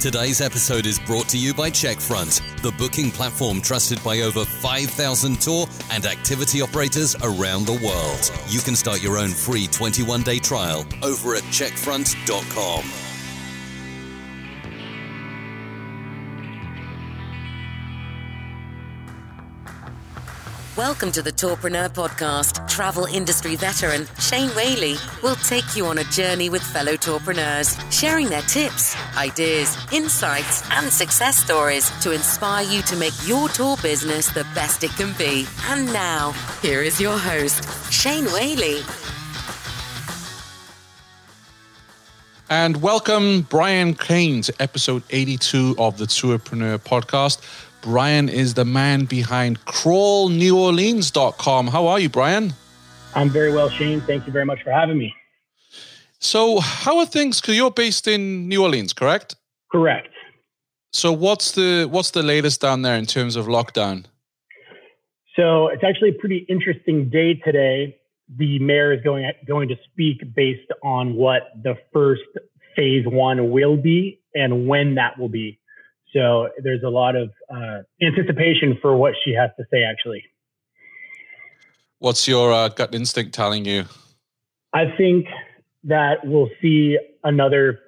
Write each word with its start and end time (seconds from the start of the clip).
Today's 0.00 0.40
episode 0.40 0.86
is 0.86 0.98
brought 0.98 1.28
to 1.28 1.36
you 1.36 1.52
by 1.52 1.68
Checkfront, 1.68 2.40
the 2.62 2.72
booking 2.72 3.10
platform 3.10 3.60
trusted 3.60 4.02
by 4.02 4.20
over 4.20 4.46
5,000 4.46 5.38
tour 5.38 5.66
and 5.90 6.06
activity 6.06 6.62
operators 6.62 7.14
around 7.16 7.66
the 7.66 7.78
world. 7.84 8.32
You 8.48 8.60
can 8.60 8.74
start 8.76 9.02
your 9.02 9.18
own 9.18 9.28
free 9.28 9.66
21 9.66 10.22
day 10.22 10.38
trial 10.38 10.86
over 11.02 11.34
at 11.34 11.42
checkfront.com. 11.42 13.09
Welcome 20.80 21.12
to 21.12 21.20
the 21.20 21.30
Tourpreneur 21.30 21.90
Podcast. 21.90 22.66
Travel 22.66 23.04
industry 23.04 23.54
veteran 23.54 24.06
Shane 24.18 24.48
Whaley 24.56 24.96
will 25.22 25.34
take 25.34 25.76
you 25.76 25.84
on 25.84 25.98
a 25.98 26.04
journey 26.04 26.48
with 26.48 26.62
fellow 26.62 26.94
tourpreneurs, 26.94 27.76
sharing 27.92 28.30
their 28.30 28.40
tips, 28.40 28.96
ideas, 29.14 29.76
insights, 29.92 30.62
and 30.70 30.90
success 30.90 31.36
stories 31.36 31.90
to 32.00 32.12
inspire 32.12 32.64
you 32.64 32.80
to 32.80 32.96
make 32.96 33.12
your 33.26 33.50
tour 33.50 33.76
business 33.82 34.30
the 34.30 34.44
best 34.54 34.82
it 34.82 34.90
can 34.92 35.14
be. 35.18 35.46
And 35.64 35.84
now, 35.92 36.32
here 36.62 36.80
is 36.80 36.98
your 36.98 37.18
host, 37.18 37.92
Shane 37.92 38.24
Whaley. 38.32 38.80
And 42.48 42.80
welcome, 42.80 43.42
Brian 43.42 43.92
Cain, 43.92 44.40
to 44.42 44.54
episode 44.58 45.02
82 45.10 45.74
of 45.78 45.98
the 45.98 46.06
Tourpreneur 46.06 46.78
Podcast. 46.78 47.42
Brian 47.82 48.28
is 48.28 48.54
the 48.54 48.64
man 48.64 49.06
behind 49.06 49.64
crawlneworleans.com. 49.64 51.66
How 51.68 51.86
are 51.86 51.98
you, 51.98 52.08
Brian? 52.08 52.52
I'm 53.14 53.30
very 53.30 53.52
well, 53.52 53.70
Shane. 53.70 54.00
Thank 54.02 54.26
you 54.26 54.32
very 54.32 54.44
much 54.44 54.62
for 54.62 54.70
having 54.70 54.98
me. 54.98 55.14
So, 56.18 56.60
how 56.60 56.98
are 56.98 57.06
things? 57.06 57.40
Because 57.40 57.56
you're 57.56 57.70
based 57.70 58.06
in 58.06 58.46
New 58.48 58.62
Orleans, 58.62 58.92
correct? 58.92 59.36
Correct. 59.72 60.08
So, 60.92 61.10
what's 61.12 61.52
the 61.52 61.88
what's 61.90 62.10
the 62.10 62.22
latest 62.22 62.60
down 62.60 62.82
there 62.82 62.96
in 62.96 63.06
terms 63.06 63.36
of 63.36 63.46
lockdown? 63.46 64.04
So, 65.34 65.68
it's 65.68 65.82
actually 65.82 66.10
a 66.10 66.18
pretty 66.20 66.44
interesting 66.48 67.08
day 67.08 67.32
today. 67.34 67.96
The 68.36 68.58
mayor 68.58 68.92
is 68.92 69.00
going 69.02 69.32
going 69.48 69.68
to 69.68 69.76
speak 69.90 70.18
based 70.34 70.70
on 70.82 71.14
what 71.14 71.44
the 71.62 71.78
first 71.92 72.20
phase 72.76 73.06
one 73.06 73.50
will 73.50 73.78
be 73.78 74.20
and 74.34 74.68
when 74.68 74.96
that 74.96 75.18
will 75.18 75.30
be. 75.30 75.58
So 76.12 76.48
there's 76.62 76.82
a 76.82 76.88
lot 76.88 77.16
of 77.16 77.30
uh, 77.54 77.78
anticipation 78.02 78.78
for 78.82 78.96
what 78.96 79.14
she 79.24 79.32
has 79.32 79.50
to 79.58 79.64
say, 79.72 79.84
actually. 79.84 80.24
What's 81.98 82.26
your 82.26 82.52
uh, 82.52 82.68
gut 82.68 82.94
instinct 82.94 83.34
telling 83.34 83.64
you? 83.64 83.84
I 84.72 84.94
think 84.96 85.26
that 85.84 86.24
we'll 86.24 86.50
see 86.60 86.98
another 87.24 87.80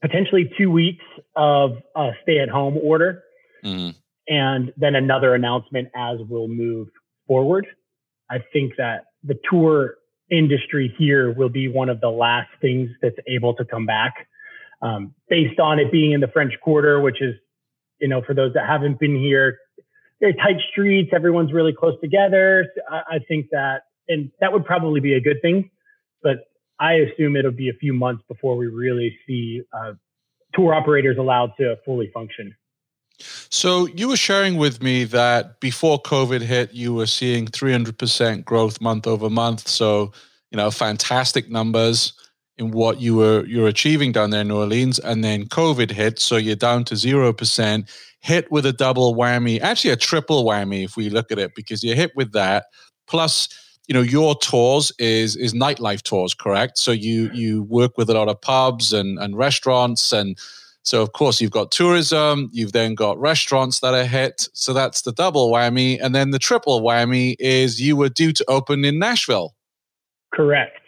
potentially 0.00 0.50
two 0.56 0.70
weeks 0.70 1.04
of 1.34 1.78
a 1.94 2.10
stay 2.22 2.38
at 2.38 2.48
home 2.48 2.78
order 2.82 3.22
mm. 3.64 3.94
and 4.28 4.72
then 4.76 4.94
another 4.94 5.34
announcement 5.34 5.88
as 5.96 6.18
we'll 6.28 6.48
move 6.48 6.88
forward. 7.26 7.66
I 8.30 8.38
think 8.52 8.74
that 8.78 9.04
the 9.24 9.38
tour 9.50 9.94
industry 10.30 10.94
here 10.98 11.32
will 11.32 11.48
be 11.48 11.68
one 11.68 11.88
of 11.88 12.00
the 12.00 12.08
last 12.10 12.48
things 12.60 12.90
that's 13.00 13.16
able 13.26 13.54
to 13.54 13.64
come 13.64 13.86
back 13.86 14.26
um, 14.82 15.14
based 15.28 15.58
on 15.58 15.78
it 15.78 15.90
being 15.90 16.12
in 16.12 16.20
the 16.20 16.28
French 16.28 16.52
Quarter, 16.62 17.00
which 17.00 17.20
is, 17.22 17.34
you 18.00 18.08
know, 18.08 18.22
for 18.22 18.34
those 18.34 18.52
that 18.54 18.66
haven't 18.66 18.98
been 18.98 19.16
here, 19.16 19.58
very 20.20 20.34
tight 20.34 20.56
streets. 20.70 21.10
Everyone's 21.14 21.52
really 21.52 21.72
close 21.72 21.98
together. 22.00 22.66
I, 22.90 23.16
I 23.16 23.18
think 23.26 23.46
that, 23.52 23.82
and 24.08 24.30
that 24.40 24.52
would 24.52 24.64
probably 24.64 25.00
be 25.00 25.14
a 25.14 25.20
good 25.20 25.40
thing, 25.42 25.70
but 26.22 26.38
I 26.78 26.94
assume 26.94 27.36
it'll 27.36 27.50
be 27.50 27.68
a 27.68 27.74
few 27.74 27.92
months 27.92 28.22
before 28.28 28.56
we 28.56 28.66
really 28.66 29.16
see 29.26 29.62
uh, 29.72 29.92
tour 30.54 30.74
operators 30.74 31.18
allowed 31.18 31.52
to 31.58 31.76
fully 31.84 32.10
function. 32.12 32.54
So 33.18 33.86
you 33.86 34.08
were 34.08 34.16
sharing 34.16 34.56
with 34.58 34.82
me 34.82 35.04
that 35.04 35.58
before 35.60 36.00
COVID 36.02 36.42
hit, 36.42 36.74
you 36.74 36.92
were 36.92 37.06
seeing 37.06 37.46
300% 37.46 38.44
growth 38.44 38.80
month 38.80 39.06
over 39.06 39.30
month. 39.30 39.68
So, 39.68 40.12
you 40.50 40.56
know, 40.56 40.70
fantastic 40.70 41.50
numbers 41.50 42.12
in 42.58 42.70
what 42.70 43.00
you 43.00 43.16
were 43.16 43.44
you're 43.46 43.68
achieving 43.68 44.12
down 44.12 44.30
there 44.30 44.40
in 44.40 44.48
New 44.48 44.58
Orleans, 44.58 44.98
and 44.98 45.22
then 45.22 45.46
COVID 45.46 45.90
hit, 45.90 46.18
so 46.18 46.36
you're 46.36 46.56
down 46.56 46.84
to 46.84 46.96
zero 46.96 47.32
percent. 47.32 47.88
Hit 48.20 48.50
with 48.50 48.66
a 48.66 48.72
double 48.72 49.14
whammy, 49.14 49.60
actually 49.60 49.90
a 49.90 49.96
triple 49.96 50.44
whammy 50.44 50.84
if 50.84 50.96
we 50.96 51.10
look 51.10 51.30
at 51.30 51.38
it, 51.38 51.54
because 51.54 51.84
you're 51.84 51.94
hit 51.94 52.10
with 52.16 52.32
that. 52.32 52.66
Plus, 53.06 53.48
you 53.86 53.94
know, 53.94 54.00
your 54.00 54.34
tours 54.36 54.90
is 54.98 55.36
is 55.36 55.54
nightlife 55.54 56.02
tours, 56.02 56.34
correct? 56.34 56.78
So 56.78 56.92
you 56.92 57.30
you 57.32 57.62
work 57.64 57.96
with 57.98 58.10
a 58.10 58.14
lot 58.14 58.28
of 58.28 58.40
pubs 58.40 58.92
and 58.92 59.18
and 59.18 59.36
restaurants 59.36 60.12
and. 60.12 60.38
So 60.82 61.02
of 61.02 61.14
course 61.14 61.40
you've 61.40 61.50
got 61.50 61.72
tourism, 61.72 62.48
you've 62.52 62.70
then 62.70 62.94
got 62.94 63.18
restaurants 63.18 63.80
that 63.80 63.92
are 63.92 64.04
hit. 64.04 64.48
So 64.52 64.72
that's 64.72 65.02
the 65.02 65.10
double 65.10 65.50
whammy, 65.50 65.98
and 66.00 66.14
then 66.14 66.30
the 66.30 66.38
triple 66.38 66.80
whammy 66.80 67.34
is 67.40 67.80
you 67.80 67.96
were 67.96 68.08
due 68.08 68.32
to 68.32 68.44
open 68.46 68.84
in 68.84 68.96
Nashville. 69.00 69.56
Correct. 70.32 70.78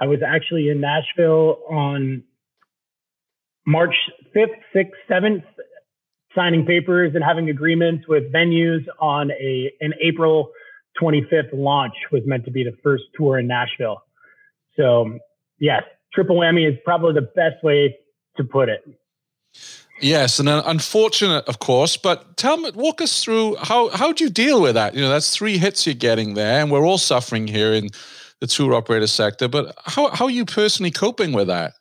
I 0.00 0.06
was 0.06 0.20
actually 0.26 0.70
in 0.70 0.80
Nashville 0.80 1.58
on 1.68 2.24
March 3.66 3.94
5th, 4.34 4.46
6th, 4.74 4.90
7th, 5.08 5.44
signing 6.34 6.64
papers 6.64 7.12
and 7.14 7.22
having 7.24 7.50
agreements 7.50 8.06
with 8.08 8.32
venues 8.32 8.84
on 9.00 9.30
a 9.32 9.72
an 9.80 9.92
April 10.00 10.50
25th 11.00 11.50
launch 11.52 11.94
was 12.12 12.22
meant 12.24 12.44
to 12.44 12.50
be 12.50 12.64
the 12.64 12.76
first 12.82 13.04
tour 13.14 13.38
in 13.38 13.46
Nashville. 13.46 14.02
So, 14.76 15.18
yes, 15.58 15.82
triple 16.12 16.36
whammy 16.36 16.68
is 16.68 16.78
probably 16.84 17.14
the 17.14 17.28
best 17.34 17.62
way 17.62 17.96
to 18.36 18.44
put 18.44 18.68
it. 18.68 18.84
Yes, 20.00 20.38
and 20.38 20.48
unfortunate, 20.48 21.46
of 21.46 21.58
course. 21.58 21.96
But 21.96 22.36
tell 22.38 22.56
me, 22.56 22.70
walk 22.74 23.02
us 23.02 23.22
through 23.22 23.56
how 23.56 23.90
how 23.90 24.12
do 24.12 24.24
you 24.24 24.30
deal 24.30 24.62
with 24.62 24.74
that? 24.74 24.94
You 24.94 25.02
know, 25.02 25.10
that's 25.10 25.36
three 25.36 25.58
hits 25.58 25.84
you're 25.86 25.94
getting 25.94 26.34
there, 26.34 26.60
and 26.60 26.70
we're 26.70 26.86
all 26.86 26.98
suffering 26.98 27.46
here 27.46 27.72
in 27.72 27.90
the 28.40 28.46
tour 28.46 28.74
operator 28.74 29.06
sector. 29.06 29.48
But 29.48 29.74
how, 29.84 30.10
how 30.10 30.26
are 30.26 30.30
you 30.30 30.44
personally 30.44 30.90
coping 30.90 31.32
with 31.32 31.48
that? 31.48 31.74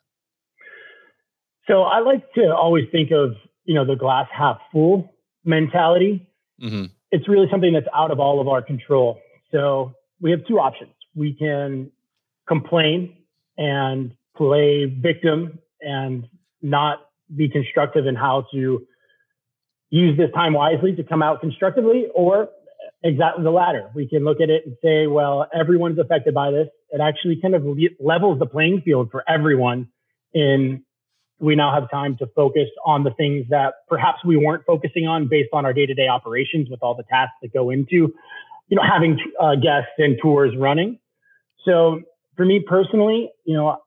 So 1.68 1.84
I 1.84 2.00
like 2.00 2.32
to 2.34 2.54
always 2.56 2.86
think 2.92 3.12
of, 3.12 3.36
you 3.66 3.76
know, 3.76 3.86
the 3.86 3.96
glass 3.96 4.28
half 4.32 4.58
full 4.72 5.14
mentality. 5.46 6.28
Mm-hmm. 6.62 6.86
It's 7.12 7.28
really 7.28 7.48
something 7.50 7.74
that's 7.74 7.88
out 7.96 8.12
of 8.12 8.20
all 8.20 8.42
of 8.42 8.48
our 8.48 8.62
control. 8.62 9.20
So 9.52 9.94
we 10.20 10.32
have 10.32 10.46
two 10.48 10.60
options. 10.60 10.92
We 11.16 11.34
can 11.34 11.92
complain 12.48 13.16
and 13.58 14.14
play 14.36 14.86
victim 14.86 15.60
and 15.82 16.28
not 16.62 17.00
be 17.36 17.48
constructive 17.48 18.08
in 18.08 18.16
how 18.16 18.46
to 18.52 18.86
use 19.92 20.18
this 20.18 20.32
time 20.34 20.54
wisely 20.54 20.96
to 20.96 21.04
come 21.04 21.24
out 21.24 21.42
constructively, 21.42 22.08
or 22.14 22.50
exactly 23.04 23.44
the 23.44 23.52
latter. 23.52 23.90
We 23.96 24.08
can 24.08 24.24
look 24.24 24.42
at 24.42 24.50
it 24.50 24.64
and 24.66 24.76
say, 24.84 25.08
well, 25.08 25.48
everyone's 25.54 26.00
affected 26.00 26.34
by 26.34 26.52
this. 26.52 26.68
It 26.92 27.02
actually 27.02 27.40
kind 27.42 27.56
of 27.56 27.64
levels 28.00 28.40
the 28.40 28.46
playing 28.46 28.82
field 28.84 29.10
for 29.12 29.24
everyone 29.28 29.90
in 30.34 30.84
we 31.40 31.56
now 31.56 31.74
have 31.74 31.90
time 31.90 32.18
to 32.18 32.28
focus 32.36 32.68
on 32.86 33.04
the 33.04 33.12
things 33.12 33.46
that 33.50 33.76
perhaps 33.88 34.20
we 34.26 34.36
weren't 34.38 34.66
focusing 34.66 35.08
on 35.08 35.28
based 35.28 35.50
on 35.54 35.66
our 35.66 35.74
day-to-day 35.74 36.08
operations 36.08 36.70
with 36.70 36.80
all 36.84 36.96
the 36.96 37.04
tasks 37.04 37.36
that 37.42 37.54
go 37.54 37.70
into 37.70 38.14
you 38.68 38.76
know 38.76 38.84
having 38.84 39.18
uh, 39.40 39.56
guests 39.56 39.92
and 39.98 40.18
tours 40.22 40.54
running 40.58 41.00
so 41.66 42.02
for 42.36 42.46
me 42.46 42.64
personally 42.66 43.32
you 43.46 43.56
know 43.56 43.78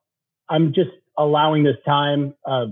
i'm 0.48 0.72
just 0.74 0.90
allowing 1.16 1.62
this 1.62 1.76
time 1.86 2.34
uh, 2.46 2.66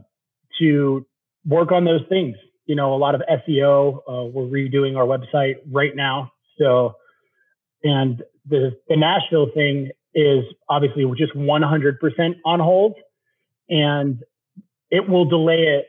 to 0.59 1.07
work 1.47 1.73
on 1.73 1.85
those 1.85 2.03
things 2.09 2.37
you 2.71 2.77
know, 2.77 2.95
a 2.95 3.01
lot 3.07 3.17
of 3.17 3.23
SEO. 3.29 3.97
Uh, 4.09 4.25
we're 4.27 4.45
redoing 4.45 4.97
our 4.97 5.05
website 5.05 5.57
right 5.73 5.91
now. 5.97 6.31
So, 6.57 6.95
and 7.83 8.23
the, 8.49 8.79
the 8.89 8.97
Nashville 8.97 9.49
thing 9.53 9.91
is 10.15 10.45
obviously 10.69 11.05
just 11.19 11.35
100% 11.35 12.37
on 12.45 12.61
hold. 12.61 12.95
and 13.69 14.23
it 14.89 15.09
will 15.09 15.25
delay 15.25 15.63
it. 15.63 15.87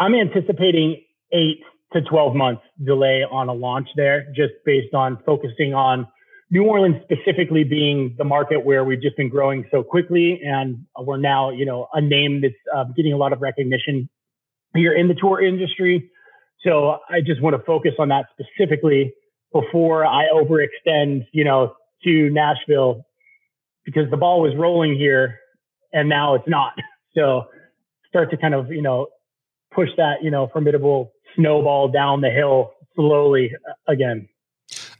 I'm 0.00 0.14
anticipating 0.14 1.02
eight 1.30 1.60
to 1.92 2.00
12 2.00 2.34
months 2.34 2.62
delay 2.82 3.22
on 3.30 3.50
a 3.50 3.52
launch 3.52 3.88
there, 3.96 4.32
just 4.34 4.54
based 4.64 4.94
on 4.94 5.18
focusing 5.26 5.74
on 5.74 6.08
New 6.50 6.64
Orleans 6.64 6.96
specifically 7.02 7.64
being 7.64 8.14
the 8.16 8.24
market 8.24 8.64
where 8.64 8.82
we've 8.82 9.02
just 9.02 9.18
been 9.18 9.28
growing 9.28 9.66
so 9.70 9.82
quickly, 9.82 10.40
and 10.42 10.86
we're 10.98 11.18
now, 11.18 11.50
you 11.50 11.66
know, 11.66 11.88
a 11.92 12.00
name 12.00 12.40
that's 12.40 12.54
uh, 12.74 12.84
getting 12.96 13.12
a 13.12 13.16
lot 13.18 13.34
of 13.34 13.42
recognition 13.42 14.08
here 14.76 14.92
in 14.92 15.08
the 15.08 15.14
tour 15.14 15.40
industry. 15.40 16.10
So 16.62 16.98
I 17.08 17.20
just 17.20 17.40
want 17.42 17.56
to 17.56 17.62
focus 17.64 17.92
on 17.98 18.08
that 18.08 18.26
specifically 18.32 19.12
before 19.52 20.06
I 20.06 20.24
overextend, 20.32 21.26
you 21.32 21.44
know, 21.44 21.74
to 22.04 22.30
Nashville 22.30 23.04
because 23.84 24.10
the 24.10 24.16
ball 24.16 24.40
was 24.40 24.54
rolling 24.56 24.96
here 24.96 25.38
and 25.92 26.08
now 26.08 26.34
it's 26.34 26.48
not. 26.48 26.72
So 27.14 27.46
start 28.10 28.30
to 28.32 28.36
kind 28.36 28.52
of, 28.52 28.70
you 28.70 28.82
know, 28.82 29.06
push 29.74 29.88
that, 29.96 30.22
you 30.22 30.30
know, 30.30 30.50
formidable 30.52 31.12
snowball 31.34 31.88
down 31.88 32.20
the 32.20 32.28
hill 32.28 32.72
slowly 32.94 33.52
uh, 33.66 33.90
again. 33.90 34.28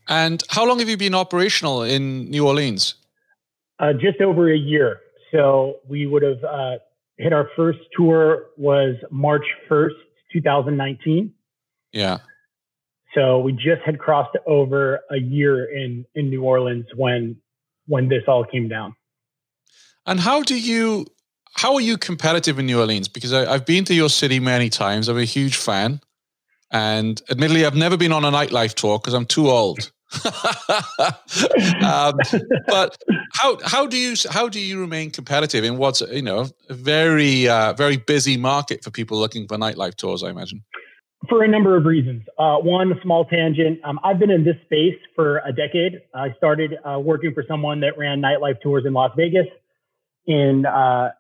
And 0.09 0.43
how 0.49 0.67
long 0.67 0.79
have 0.79 0.89
you 0.89 0.97
been 0.97 1.15
operational 1.15 1.83
in 1.83 2.31
New 2.31 2.47
Orleans? 2.47 2.95
Uh, 3.79 3.93
just 3.93 4.23
over 4.23 4.51
a 4.51 4.57
year. 4.57 5.01
So 5.31 5.81
we 5.87 6.07
would 6.07 6.23
have 6.23 6.43
uh, 6.43 6.77
hit 7.19 7.33
our 7.33 7.49
first 7.57 7.79
tour 7.97 8.47
was 8.57 8.97
March 9.11 9.47
1st, 9.71 9.95
2019. 10.33 11.33
Yeah. 11.93 12.19
So 13.15 13.39
we 13.39 13.53
just 13.53 13.83
had 13.85 13.99
crossed 13.99 14.37
over 14.47 15.01
a 15.11 15.17
year 15.17 15.65
in 15.65 16.05
in 16.15 16.29
New 16.29 16.45
Orleans 16.45 16.85
when 16.95 17.37
when 17.87 18.09
this 18.09 18.25
all 18.29 18.45
came 18.45 18.69
down. 18.69 18.95
And 20.05 20.21
how 20.21 20.43
do 20.43 20.59
you 20.59 21.07
how 21.55 21.75
are 21.75 21.81
you 21.81 21.97
competitive 21.97 22.59
in 22.59 22.67
New 22.67 22.79
Orleans? 22.79 23.09
Because 23.09 23.33
I, 23.33 23.51
have 23.51 23.65
been 23.65 23.85
to 23.87 23.95
your 23.95 24.11
city 24.11 24.39
many 24.39 24.69
times. 24.69 25.09
I'm 25.09 25.17
a 25.17 25.25
huge 25.25 25.57
fan, 25.57 26.01
and 26.71 27.23
admittedly, 27.31 27.65
I've 27.65 27.75
never 27.75 27.97
been 27.97 28.13
on 28.13 28.25
a 28.25 28.31
nightlife 28.31 28.75
tour 28.75 28.99
because 28.99 29.15
I'm 29.15 29.25
too 29.25 29.49
old. 29.49 29.91
um, 31.85 32.17
but 32.67 32.97
how 33.33 33.59
how 33.65 33.87
do 33.87 33.99
you 33.99 34.15
how 34.31 34.49
do 34.49 34.61
you 34.61 34.81
remain 34.81 35.11
competitive 35.11 35.65
in 35.65 35.79
what's 35.79 36.01
you 36.01 36.23
know 36.23 36.47
a 36.69 36.75
very 36.75 37.49
uh, 37.49 37.73
very 37.73 37.97
busy 37.97 38.37
market 38.37 38.85
for 38.85 38.91
people 38.91 39.19
looking 39.19 39.49
for 39.49 39.57
nightlife 39.57 39.97
tours? 39.97 40.23
I 40.23 40.31
imagine 40.31 40.63
for 41.29 41.43
a 41.43 41.49
number 41.49 41.77
of 41.77 41.85
reasons. 41.85 42.23
Uh, 42.39 42.57
one, 42.59 42.93
small 43.03 43.25
tangent. 43.25 43.81
Um, 43.85 43.99
I've 44.05 44.19
been 44.19 44.31
in 44.31 44.45
this 44.45 44.57
space 44.65 44.99
for 45.15 45.39
a 45.39 45.53
decade. 45.53 46.01
I 46.15 46.33
started 46.37 46.75
uh, 46.85 46.99
working 46.99 47.33
for 47.35 47.45
someone 47.49 47.81
that 47.81 47.99
ran 47.99 48.21
nightlife 48.21 48.61
tours 48.61 48.85
in 48.87 48.93
Las 48.93 49.13
Vegas 49.17 49.47
in 50.27 50.67
uh, 50.67 51.11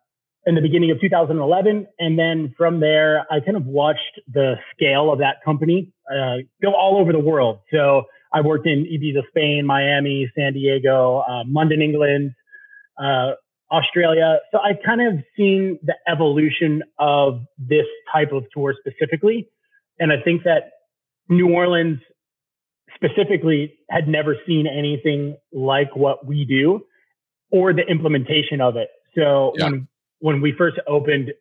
in 0.47 0.55
the 0.55 0.61
beginning 0.61 0.93
of 0.93 1.01
2011, 1.01 1.89
and 1.99 2.17
then 2.17 2.55
from 2.57 2.79
there, 2.79 3.27
I 3.33 3.41
kind 3.41 3.57
of 3.57 3.67
watched 3.67 4.21
the 4.33 4.55
scale 4.73 5.13
of 5.13 5.19
that 5.19 5.43
company 5.45 5.93
uh, 6.09 6.37
go 6.63 6.73
all 6.73 6.99
over 6.99 7.13
the 7.13 7.19
world. 7.19 7.59
So 7.73 8.05
I 8.33 8.41
worked 8.41 8.67
in 8.67 8.85
Ibiza, 8.85 9.27
Spain, 9.29 9.65
Miami, 9.67 10.31
San 10.37 10.53
Diego, 10.53 11.25
uh, 11.29 11.45
London, 11.47 11.83
England. 11.83 12.33
Uh, 13.01 13.33
Australia. 13.71 14.39
So 14.53 14.59
I 14.59 14.73
kind 14.85 15.01
of 15.01 15.25
seen 15.37 15.79
the 15.83 15.95
evolution 16.09 16.83
of 16.99 17.41
this 17.59 17.87
type 18.13 18.33
of 18.33 18.45
tour 18.53 18.75
specifically. 18.79 19.49
And 19.99 20.13
I 20.13 20.17
think 20.23 20.45
that 20.45 20.71
New 21.29 21.53
Orleans 21.53 21.99
specifically 22.95 23.75
had 23.91 24.09
never 24.09 24.37
seen 24.47 24.67
anything 24.67 25.37
like 25.53 25.95
what 25.97 26.27
we 26.27 26.45
do 26.45 26.87
or 27.51 27.73
the 27.73 27.83
implementation 27.83 28.61
of 28.61 28.77
it. 28.77 28.89
So 29.17 29.53
yeah. 29.57 29.71
when, 29.71 29.89
when 30.21 30.41
we 30.41 30.55
first 30.57 30.77
opened, 30.87 31.33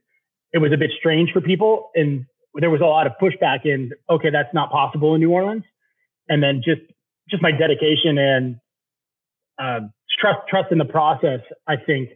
it 0.52 0.58
was 0.58 0.72
a 0.74 0.78
bit 0.78 0.92
strange 0.98 1.32
for 1.32 1.42
people 1.42 1.92
and 1.96 2.26
there 2.56 2.70
was 2.70 2.82
a 2.82 2.86
lot 2.86 3.06
of 3.06 3.14
pushback 3.22 3.66
in, 3.66 3.92
okay, 4.10 4.30
that's 4.30 4.54
not 4.54 4.72
possible 4.72 5.14
in 5.14 5.22
New 5.22 5.32
Orleans. 5.32 5.64
And 6.28 6.42
then 6.42 6.62
just, 6.64 6.82
just 7.30 7.42
my 7.42 7.52
dedication 7.52 8.18
and 8.18 8.56
uh, 9.60 9.88
trust, 10.20 10.40
trust 10.50 10.72
in 10.72 10.78
the 10.78 10.86
process, 10.86 11.40
I 11.68 11.76
think 11.78 12.10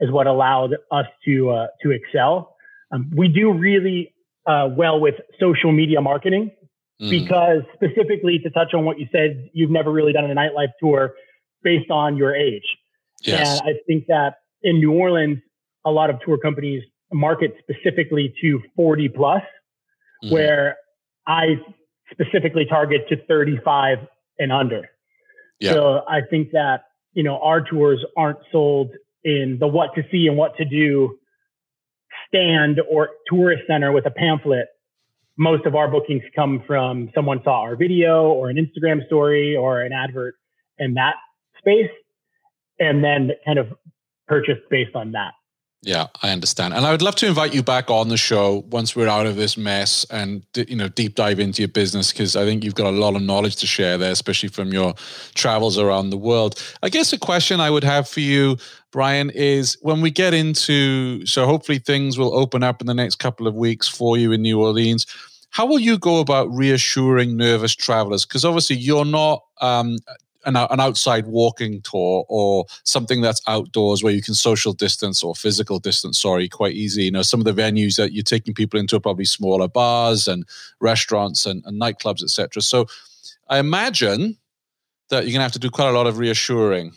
is 0.00 0.10
what 0.10 0.26
allowed 0.26 0.74
us 0.90 1.06
to, 1.24 1.50
uh, 1.50 1.66
to 1.82 1.90
excel. 1.90 2.56
Um, 2.92 3.10
we 3.14 3.28
do 3.28 3.52
really 3.52 4.14
uh, 4.46 4.68
well 4.70 5.00
with 5.00 5.14
social 5.40 5.72
media 5.72 6.00
marketing 6.00 6.52
mm. 7.00 7.10
because 7.10 7.62
specifically 7.74 8.38
to 8.38 8.50
touch 8.50 8.74
on 8.74 8.84
what 8.84 8.98
you 8.98 9.06
said, 9.10 9.48
you've 9.52 9.70
never 9.70 9.90
really 9.90 10.12
done 10.12 10.30
a 10.30 10.34
nightlife 10.34 10.72
tour 10.80 11.14
based 11.62 11.90
on 11.90 12.16
your 12.16 12.34
age. 12.34 12.62
Yes. 13.22 13.60
And 13.60 13.70
I 13.70 13.72
think 13.86 14.06
that 14.08 14.34
in 14.62 14.78
New 14.78 14.92
Orleans, 14.92 15.38
a 15.84 15.90
lot 15.90 16.10
of 16.10 16.20
tour 16.24 16.38
companies 16.38 16.82
market 17.12 17.54
specifically 17.60 18.34
to 18.40 18.60
40 18.76 19.08
plus, 19.10 19.42
mm. 20.24 20.32
where 20.32 20.76
I 21.26 21.56
specifically 22.10 22.64
target 22.64 23.08
to 23.08 23.16
35 23.26 23.98
and 24.38 24.52
under. 24.52 24.88
Yeah. 25.60 25.72
So 25.72 26.02
I 26.08 26.20
think 26.28 26.50
that, 26.52 26.84
you 27.14 27.22
know, 27.22 27.38
our 27.40 27.62
tours 27.62 28.04
aren't 28.16 28.38
sold 28.52 28.90
in 29.24 29.56
the 29.58 29.66
what 29.66 29.94
to 29.94 30.02
see 30.10 30.26
and 30.28 30.36
what 30.36 30.56
to 30.56 30.64
do 30.64 31.18
stand 32.28 32.80
or 32.90 33.10
tourist 33.28 33.62
center 33.66 33.92
with 33.92 34.06
a 34.06 34.10
pamphlet, 34.10 34.66
most 35.38 35.66
of 35.66 35.74
our 35.74 35.88
bookings 35.88 36.22
come 36.34 36.62
from 36.66 37.10
someone 37.14 37.40
saw 37.44 37.60
our 37.60 37.76
video 37.76 38.28
or 38.28 38.48
an 38.48 38.56
Instagram 38.56 39.04
story 39.06 39.56
or 39.56 39.82
an 39.82 39.92
advert 39.92 40.34
in 40.78 40.94
that 40.94 41.14
space 41.58 41.90
and 42.78 43.02
then 43.02 43.30
kind 43.44 43.58
of 43.58 43.68
purchased 44.28 44.62
based 44.70 44.94
on 44.94 45.12
that. 45.12 45.32
Yeah, 45.82 46.06
I 46.22 46.30
understand. 46.30 46.74
And 46.74 46.84
I 46.84 46.90
would 46.90 47.02
love 47.02 47.14
to 47.16 47.26
invite 47.26 47.54
you 47.54 47.62
back 47.62 47.90
on 47.90 48.08
the 48.08 48.16
show 48.16 48.64
once 48.70 48.96
we're 48.96 49.08
out 49.08 49.26
of 49.26 49.36
this 49.36 49.56
mess 49.56 50.04
and 50.10 50.42
you 50.56 50.74
know 50.74 50.88
deep 50.88 51.14
dive 51.14 51.38
into 51.38 51.62
your 51.62 51.68
business 51.68 52.10
because 52.10 52.34
I 52.34 52.44
think 52.44 52.64
you've 52.64 52.74
got 52.74 52.86
a 52.86 52.96
lot 52.96 53.14
of 53.14 53.22
knowledge 53.22 53.56
to 53.56 53.66
share 53.66 53.96
there 53.96 54.10
especially 54.10 54.48
from 54.48 54.72
your 54.72 54.94
travels 55.34 55.78
around 55.78 56.10
the 56.10 56.16
world. 56.16 56.60
I 56.82 56.88
guess 56.88 57.12
a 57.12 57.18
question 57.18 57.60
I 57.60 57.70
would 57.70 57.84
have 57.84 58.08
for 58.08 58.20
you 58.20 58.56
Brian 58.90 59.30
is 59.30 59.76
when 59.82 60.00
we 60.00 60.10
get 60.10 60.34
into 60.34 61.24
so 61.26 61.46
hopefully 61.46 61.78
things 61.78 62.18
will 62.18 62.34
open 62.34 62.62
up 62.62 62.80
in 62.80 62.86
the 62.86 62.94
next 62.94 63.16
couple 63.16 63.46
of 63.46 63.54
weeks 63.54 63.86
for 63.86 64.16
you 64.16 64.32
in 64.32 64.42
New 64.42 64.60
Orleans. 64.60 65.06
How 65.50 65.66
will 65.66 65.78
you 65.78 65.98
go 65.98 66.20
about 66.20 66.50
reassuring 66.52 67.36
nervous 67.36 67.74
travelers? 67.74 68.26
Because 68.26 68.44
obviously 68.44 68.76
you're 68.76 69.04
not 69.04 69.42
um, 69.60 69.98
an, 70.46 70.56
an 70.56 70.80
outside 70.80 71.26
walking 71.26 71.82
tour 71.82 72.24
or 72.28 72.64
something 72.84 73.20
that's 73.20 73.42
outdoors 73.46 74.02
where 74.02 74.12
you 74.12 74.22
can 74.22 74.34
social 74.34 74.72
distance 74.72 75.22
or 75.22 75.34
physical 75.34 75.78
distance, 75.78 76.20
sorry, 76.20 76.48
quite 76.48 76.74
easy. 76.74 77.04
You 77.04 77.10
know, 77.10 77.22
some 77.22 77.40
of 77.40 77.44
the 77.44 77.52
venues 77.52 77.96
that 77.96 78.12
you're 78.12 78.22
taking 78.22 78.54
people 78.54 78.80
into 78.80 78.96
are 78.96 79.00
probably 79.00 79.24
smaller 79.24 79.68
bars 79.68 80.26
and 80.28 80.44
restaurants 80.80 81.44
and, 81.44 81.62
and 81.66 81.80
nightclubs, 81.80 82.22
etc. 82.22 82.62
So 82.62 82.86
I 83.48 83.58
imagine 83.58 84.38
that 85.10 85.24
you're 85.24 85.32
going 85.32 85.40
to 85.40 85.42
have 85.42 85.52
to 85.52 85.58
do 85.58 85.70
quite 85.70 85.88
a 85.88 85.92
lot 85.92 86.06
of 86.06 86.18
reassuring. 86.18 86.92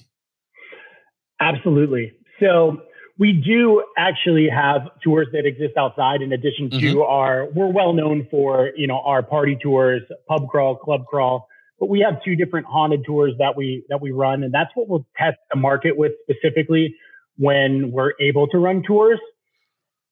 Absolutely. 1.41 2.13
So 2.39 2.81
we 3.17 3.33
do 3.33 3.83
actually 3.97 4.47
have 4.49 4.81
tours 5.03 5.27
that 5.33 5.45
exist 5.45 5.75
outside 5.77 6.21
in 6.21 6.31
addition 6.31 6.69
to 6.71 6.77
mm-hmm. 6.77 7.01
our 7.01 7.47
we're 7.53 7.71
well 7.71 7.93
known 7.93 8.27
for 8.31 8.71
you 8.75 8.87
know 8.87 9.01
our 9.01 9.21
party 9.21 9.57
tours 9.61 10.01
pub 10.27 10.47
crawl 10.47 10.75
club 10.75 11.05
crawl 11.05 11.47
but 11.79 11.89
we 11.89 11.99
have 12.01 12.21
two 12.23 12.35
different 12.35 12.65
haunted 12.65 13.05
tours 13.05 13.33
that 13.39 13.55
we 13.55 13.83
that 13.89 14.01
we 14.01 14.11
run, 14.11 14.43
and 14.43 14.53
that's 14.53 14.71
what 14.75 14.87
we'll 14.87 15.05
test 15.17 15.37
the 15.51 15.59
market 15.59 15.97
with 15.97 16.11
specifically 16.29 16.95
when 17.37 17.91
we're 17.91 18.13
able 18.19 18.47
to 18.47 18.57
run 18.57 18.83
tours 18.83 19.19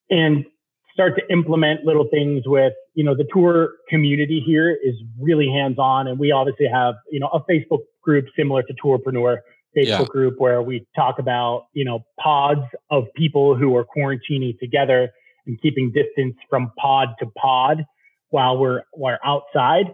and 0.10 0.46
start 0.94 1.16
to 1.16 1.22
implement 1.32 1.84
little 1.84 2.08
things 2.10 2.44
with 2.46 2.74
you 2.96 3.04
know 3.04 3.16
the 3.16 3.28
tour 3.34 3.74
community 3.90 4.42
here 4.44 4.76
is 4.84 4.96
really 5.20 5.48
hands 5.48 5.78
on 5.78 6.08
and 6.08 6.18
we 6.18 6.32
obviously 6.32 6.66
have 6.68 6.96
you 7.12 7.20
know 7.20 7.28
a 7.28 7.40
facebook 7.44 7.82
group 8.02 8.26
similar 8.36 8.64
to 8.64 8.74
tourpreneur 8.84 9.38
facebook 9.78 10.00
yeah. 10.00 10.04
group 10.06 10.36
where 10.40 10.62
we 10.62 10.88
talk 10.96 11.20
about 11.20 11.68
you 11.74 11.86
know 11.86 12.04
pods 12.20 12.62
of 12.90 13.04
people 13.16 13.56
who 13.56 13.76
are 13.76 13.86
quarantining 13.86 14.58
together 14.58 15.12
and 15.46 15.62
keeping 15.62 15.92
distance 15.92 16.36
from 16.50 16.72
pod 16.80 17.10
to 17.20 17.28
pod 17.38 17.86
while 18.30 18.58
we're 18.58 18.82
we're 18.96 19.20
outside 19.24 19.94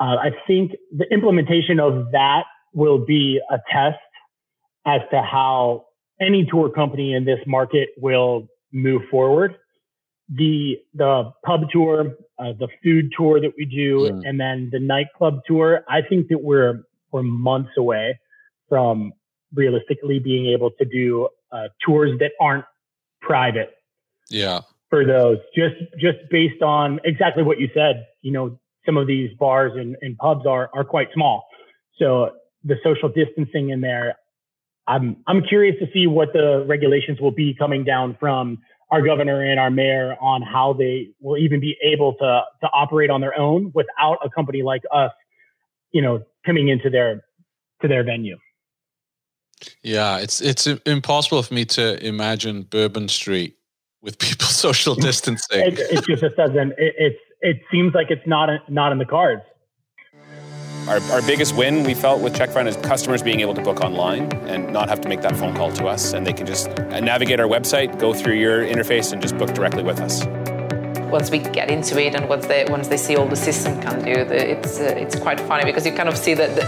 uh, 0.00 0.16
I 0.16 0.30
think 0.46 0.72
the 0.96 1.06
implementation 1.12 1.78
of 1.80 2.10
that 2.12 2.44
will 2.72 3.04
be 3.04 3.40
a 3.50 3.58
test 3.70 3.98
as 4.86 5.00
to 5.10 5.22
how 5.22 5.86
any 6.20 6.46
tour 6.50 6.68
company 6.68 7.14
in 7.14 7.24
this 7.24 7.38
market 7.46 7.90
will 7.96 8.48
move 8.72 9.02
forward. 9.10 9.56
The 10.28 10.78
the 10.94 11.32
pub 11.44 11.70
tour, 11.70 12.16
uh, 12.38 12.52
the 12.58 12.68
food 12.82 13.12
tour 13.16 13.40
that 13.40 13.52
we 13.56 13.66
do, 13.66 14.10
mm. 14.10 14.28
and 14.28 14.40
then 14.40 14.70
the 14.72 14.80
nightclub 14.80 15.40
tour. 15.46 15.84
I 15.88 16.00
think 16.02 16.28
that 16.28 16.42
we're 16.42 16.82
we're 17.12 17.22
months 17.22 17.72
away 17.76 18.18
from 18.68 19.12
realistically 19.54 20.18
being 20.18 20.46
able 20.46 20.70
to 20.72 20.84
do 20.84 21.28
uh, 21.52 21.68
tours 21.84 22.18
that 22.18 22.32
aren't 22.40 22.64
private. 23.20 23.70
Yeah. 24.30 24.62
For 24.90 25.04
those, 25.04 25.38
just 25.54 25.76
just 26.00 26.18
based 26.30 26.62
on 26.62 27.00
exactly 27.04 27.42
what 27.42 27.60
you 27.60 27.68
said, 27.74 28.06
you 28.22 28.32
know, 28.32 28.58
some 28.86 28.96
of 28.96 29.06
these 29.06 29.30
bars 29.38 29.72
and, 29.74 29.96
and 30.02 30.16
pubs 30.18 30.46
are 30.46 30.70
are 30.74 30.84
quite 30.84 31.08
small. 31.14 31.46
So 31.98 32.30
the 32.64 32.76
social 32.82 33.08
distancing 33.08 33.70
in 33.70 33.80
there, 33.80 34.16
I'm 34.86 35.16
I'm 35.26 35.42
curious 35.42 35.76
to 35.80 35.86
see 35.92 36.06
what 36.06 36.32
the 36.32 36.64
regulations 36.66 37.20
will 37.20 37.30
be 37.30 37.54
coming 37.54 37.84
down 37.84 38.16
from 38.18 38.58
our 38.90 39.02
governor 39.02 39.42
and 39.42 39.58
our 39.58 39.70
mayor 39.70 40.16
on 40.20 40.42
how 40.42 40.72
they 40.72 41.08
will 41.20 41.38
even 41.38 41.60
be 41.60 41.76
able 41.82 42.14
to 42.14 42.42
to 42.60 42.66
operate 42.72 43.10
on 43.10 43.20
their 43.20 43.38
own 43.38 43.72
without 43.74 44.18
a 44.24 44.30
company 44.30 44.62
like 44.62 44.82
us, 44.92 45.12
you 45.92 46.02
know, 46.02 46.22
coming 46.44 46.68
into 46.68 46.90
their 46.90 47.24
to 47.82 47.88
their 47.88 48.04
venue. 48.04 48.38
Yeah, 49.82 50.18
it's 50.18 50.40
it's 50.40 50.66
impossible 50.66 51.42
for 51.42 51.54
me 51.54 51.64
to 51.66 52.04
imagine 52.06 52.62
Bourbon 52.62 53.08
Street 53.08 53.56
with 54.02 54.18
people 54.18 54.46
social 54.48 54.94
distancing. 54.94 55.60
it, 55.60 55.78
it, 55.78 56.04
just 56.20 56.36
doesn't. 56.36 56.72
It, 56.72 56.94
it's 56.98 57.18
it 57.44 57.60
seems 57.70 57.94
like 57.94 58.10
it's 58.10 58.26
not 58.26 58.48
not 58.68 58.90
in 58.90 58.98
the 58.98 59.04
cards. 59.04 59.42
Our, 60.88 61.00
our 61.12 61.22
biggest 61.22 61.56
win 61.56 61.82
we 61.84 61.94
felt 61.94 62.20
with 62.20 62.34
CheckFront 62.34 62.66
is 62.66 62.76
customers 62.76 63.22
being 63.22 63.40
able 63.40 63.54
to 63.54 63.62
book 63.62 63.80
online 63.80 64.30
and 64.48 64.70
not 64.70 64.88
have 64.88 65.00
to 65.02 65.08
make 65.08 65.22
that 65.22 65.36
phone 65.36 65.54
call 65.54 65.72
to 65.72 65.86
us, 65.86 66.12
and 66.12 66.26
they 66.26 66.32
can 66.32 66.46
just 66.46 66.68
navigate 66.78 67.40
our 67.40 67.46
website, 67.46 67.98
go 67.98 68.12
through 68.12 68.34
your 68.34 68.64
interface, 68.64 69.12
and 69.12 69.22
just 69.22 69.38
book 69.38 69.54
directly 69.54 69.82
with 69.82 70.00
us 70.00 70.26
once 71.10 71.30
we 71.30 71.38
get 71.38 71.70
into 71.70 71.96
it 72.04 72.12
and 72.16 72.28
once 72.28 72.44
they 72.46 72.64
once 72.68 72.88
they 72.88 72.96
see 72.96 73.14
all 73.14 73.28
the 73.28 73.36
system 73.36 73.80
can 73.80 74.02
do, 74.02 74.10
it's 74.10 74.80
uh, 74.80 75.02
it's 75.02 75.14
quite 75.14 75.38
funny 75.38 75.64
because 75.64 75.86
you 75.86 75.92
kind 75.92 76.08
of 76.08 76.18
see 76.18 76.34
the, 76.34 76.48
the, 76.48 76.64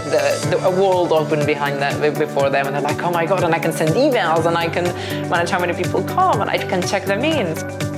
the, 0.51 0.57
the 0.69 0.71
world 0.81 1.11
open 1.11 1.45
behind 1.45 1.81
them 1.81 2.13
before 2.13 2.49
them, 2.49 2.65
and 2.65 2.73
they're 2.73 2.81
like, 2.81 3.01
oh 3.03 3.11
my 3.11 3.25
god, 3.25 3.43
and 3.43 3.53
I 3.53 3.59
can 3.59 3.73
send 3.73 3.89
emails 3.89 4.45
and 4.45 4.55
I 4.57 4.69
can 4.69 4.85
manage 5.29 5.49
how 5.49 5.59
many 5.59 5.73
people 5.73 6.01
come 6.03 6.39
and 6.39 6.49
I 6.49 6.59
can 6.59 6.81
check 6.81 7.03
them 7.03 7.25
in. 7.25 7.96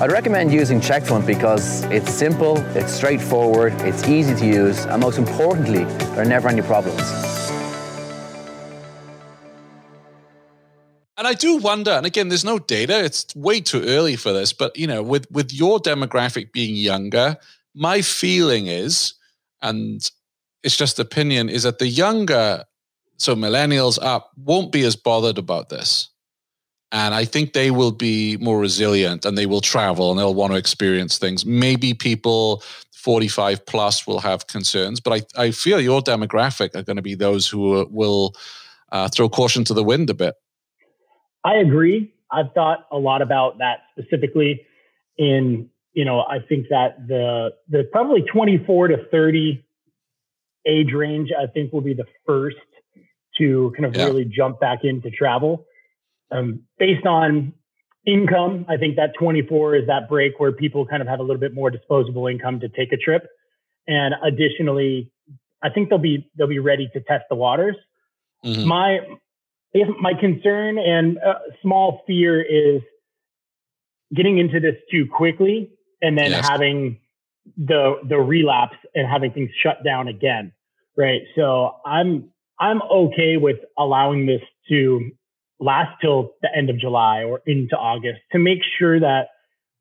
I'd 0.00 0.12
recommend 0.12 0.52
using 0.52 0.78
CheckFront 0.80 1.26
because 1.26 1.82
it's 1.86 2.14
simple, 2.14 2.56
it's 2.76 2.92
straightforward, 2.92 3.72
it's 3.80 4.06
easy 4.06 4.32
to 4.36 4.46
use, 4.46 4.86
and 4.86 5.02
most 5.02 5.18
importantly, 5.18 5.82
there 5.82 6.22
are 6.22 6.24
never 6.24 6.48
any 6.48 6.62
problems. 6.62 7.00
And 11.16 11.26
I 11.26 11.34
do 11.34 11.56
wonder, 11.56 11.90
and 11.90 12.06
again, 12.06 12.28
there's 12.28 12.44
no 12.44 12.60
data; 12.60 13.04
it's 13.04 13.34
way 13.34 13.60
too 13.60 13.82
early 13.82 14.14
for 14.14 14.32
this. 14.32 14.52
But 14.52 14.76
you 14.76 14.86
know, 14.86 15.02
with 15.02 15.28
with 15.32 15.52
your 15.52 15.80
demographic 15.80 16.52
being 16.52 16.76
younger, 16.76 17.36
my 17.74 18.00
feeling 18.00 18.68
is, 18.68 19.14
and 19.62 20.00
it's 20.62 20.76
just 20.76 21.00
opinion, 21.00 21.48
is 21.48 21.64
that 21.64 21.80
the 21.80 21.88
younger, 21.88 22.66
so 23.16 23.34
millennials 23.34 23.98
up, 24.00 24.30
won't 24.36 24.70
be 24.70 24.84
as 24.84 24.94
bothered 24.94 25.38
about 25.38 25.70
this. 25.70 26.08
And 26.90 27.14
I 27.14 27.24
think 27.24 27.52
they 27.52 27.70
will 27.70 27.92
be 27.92 28.38
more 28.38 28.58
resilient 28.58 29.26
and 29.26 29.36
they 29.36 29.46
will 29.46 29.60
travel 29.60 30.10
and 30.10 30.18
they'll 30.18 30.34
want 30.34 30.52
to 30.52 30.58
experience 30.58 31.18
things. 31.18 31.44
Maybe 31.44 31.92
people 31.92 32.62
45 32.92 33.66
plus 33.66 34.06
will 34.06 34.20
have 34.20 34.46
concerns, 34.46 34.98
but 35.00 35.12
I, 35.36 35.42
I 35.42 35.50
feel 35.50 35.80
your 35.80 36.00
demographic 36.00 36.74
are 36.74 36.82
going 36.82 36.96
to 36.96 37.02
be 37.02 37.14
those 37.14 37.46
who 37.46 37.86
will 37.90 38.34
uh, 38.90 39.08
throw 39.08 39.28
caution 39.28 39.64
to 39.64 39.74
the 39.74 39.84
wind 39.84 40.10
a 40.10 40.14
bit. 40.14 40.34
I 41.44 41.56
agree. 41.56 42.12
I've 42.30 42.52
thought 42.54 42.86
a 42.90 42.98
lot 42.98 43.22
about 43.22 43.58
that 43.58 43.80
specifically 43.92 44.66
in, 45.16 45.68
you 45.92 46.04
know, 46.04 46.20
I 46.20 46.38
think 46.40 46.66
that 46.70 47.06
the, 47.06 47.50
the 47.68 47.84
probably 47.92 48.22
24 48.22 48.88
to 48.88 48.96
30 49.10 49.64
age 50.66 50.92
range, 50.92 51.30
I 51.38 51.46
think 51.46 51.72
will 51.72 51.80
be 51.80 51.94
the 51.94 52.06
first 52.26 52.56
to 53.38 53.72
kind 53.76 53.86
of 53.86 53.96
yeah. 53.96 54.06
really 54.06 54.24
jump 54.24 54.60
back 54.60 54.80
into 54.82 55.10
travel. 55.10 55.64
Um, 56.30 56.62
based 56.78 57.06
on 57.06 57.52
income, 58.06 58.66
I 58.68 58.76
think 58.76 58.96
that 58.96 59.14
24 59.18 59.76
is 59.76 59.86
that 59.86 60.08
break 60.08 60.38
where 60.38 60.52
people 60.52 60.86
kind 60.86 61.02
of 61.02 61.08
have 61.08 61.20
a 61.20 61.22
little 61.22 61.40
bit 61.40 61.54
more 61.54 61.70
disposable 61.70 62.26
income 62.26 62.60
to 62.60 62.68
take 62.68 62.92
a 62.92 62.96
trip. 62.96 63.26
And 63.86 64.14
additionally, 64.22 65.10
I 65.62 65.70
think 65.70 65.88
they'll 65.88 65.98
be 65.98 66.30
they'll 66.36 66.46
be 66.46 66.58
ready 66.58 66.88
to 66.92 67.00
test 67.00 67.24
the 67.28 67.36
waters. 67.36 67.76
Mm-hmm. 68.44 68.68
My 68.68 68.98
my 70.00 70.12
concern 70.18 70.78
and 70.78 71.18
small 71.62 72.02
fear 72.06 72.40
is 72.42 72.82
getting 74.14 74.38
into 74.38 74.60
this 74.60 74.74
too 74.90 75.06
quickly 75.06 75.70
and 76.00 76.16
then 76.16 76.30
yes. 76.30 76.48
having 76.48 76.98
the 77.56 77.96
the 78.08 78.18
relapse 78.18 78.76
and 78.94 79.08
having 79.08 79.32
things 79.32 79.50
shut 79.62 79.84
down 79.84 80.08
again. 80.08 80.52
Right. 80.96 81.22
So 81.36 81.76
I'm 81.84 82.30
I'm 82.60 82.82
okay 82.82 83.36
with 83.36 83.58
allowing 83.76 84.26
this 84.26 84.42
to 84.68 85.10
last 85.60 86.00
till 86.00 86.32
the 86.42 86.48
end 86.54 86.70
of 86.70 86.78
July 86.78 87.24
or 87.24 87.42
into 87.46 87.76
August 87.76 88.20
to 88.32 88.38
make 88.38 88.60
sure 88.78 89.00
that 89.00 89.28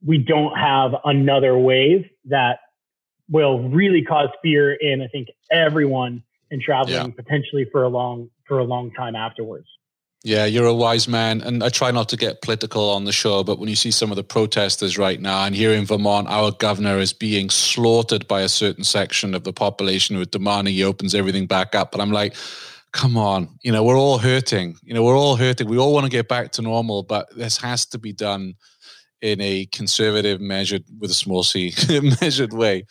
we 0.05 0.17
don't 0.17 0.57
have 0.57 0.91
another 1.05 1.57
wave 1.57 2.05
that 2.25 2.59
will 3.29 3.69
really 3.69 4.03
cause 4.03 4.29
fear 4.41 4.73
in 4.73 5.01
I 5.01 5.07
think 5.07 5.27
everyone 5.51 6.23
and 6.49 6.61
traveling 6.61 6.93
yeah. 6.93 7.07
potentially 7.15 7.65
for 7.71 7.83
a 7.83 7.89
long 7.89 8.29
for 8.47 8.59
a 8.59 8.63
long 8.63 8.91
time 8.91 9.15
afterwards. 9.15 9.67
Yeah, 10.23 10.45
you're 10.45 10.65
a 10.65 10.73
wise 10.73 11.07
man. 11.07 11.41
And 11.41 11.63
I 11.63 11.69
try 11.69 11.91
not 11.91 12.09
to 12.09 12.17
get 12.17 12.41
political 12.41 12.89
on 12.89 13.05
the 13.05 13.11
show, 13.11 13.43
but 13.43 13.59
when 13.59 13.69
you 13.69 13.75
see 13.75 13.91
some 13.91 14.11
of 14.11 14.17
the 14.17 14.23
protesters 14.23 14.97
right 14.97 15.21
now, 15.21 15.45
and 15.45 15.55
here 15.55 15.71
in 15.71 15.85
Vermont, 15.85 16.27
our 16.27 16.51
governor 16.51 16.97
is 16.97 17.13
being 17.13 17.49
slaughtered 17.49 18.27
by 18.27 18.41
a 18.41 18.49
certain 18.49 18.83
section 18.83 19.35
of 19.35 19.43
the 19.43 19.53
population 19.53 20.15
who 20.15 20.21
are 20.23 20.25
demanding 20.25 20.73
he 20.73 20.83
opens 20.83 21.13
everything 21.13 21.45
back 21.45 21.75
up. 21.75 21.91
But 21.91 22.01
I'm 22.01 22.11
like, 22.11 22.35
come 22.97 23.15
on, 23.15 23.47
you 23.61 23.71
know, 23.71 23.83
we're 23.83 23.97
all 23.97 24.17
hurting. 24.17 24.75
You 24.81 24.95
know, 24.95 25.03
we're 25.03 25.17
all 25.17 25.35
hurting. 25.35 25.69
We 25.69 25.77
all 25.77 25.93
want 25.93 26.05
to 26.05 26.09
get 26.09 26.27
back 26.27 26.51
to 26.53 26.63
normal, 26.63 27.03
but 27.03 27.27
this 27.35 27.57
has 27.57 27.85
to 27.87 27.99
be 27.99 28.11
done 28.11 28.55
in 29.21 29.39
a 29.39 29.67
conservative, 29.67 30.41
measured, 30.41 30.83
with 30.99 31.11
a 31.11 31.13
small 31.13 31.43
c, 31.43 31.73
measured 32.21 32.53
way. 32.53 32.85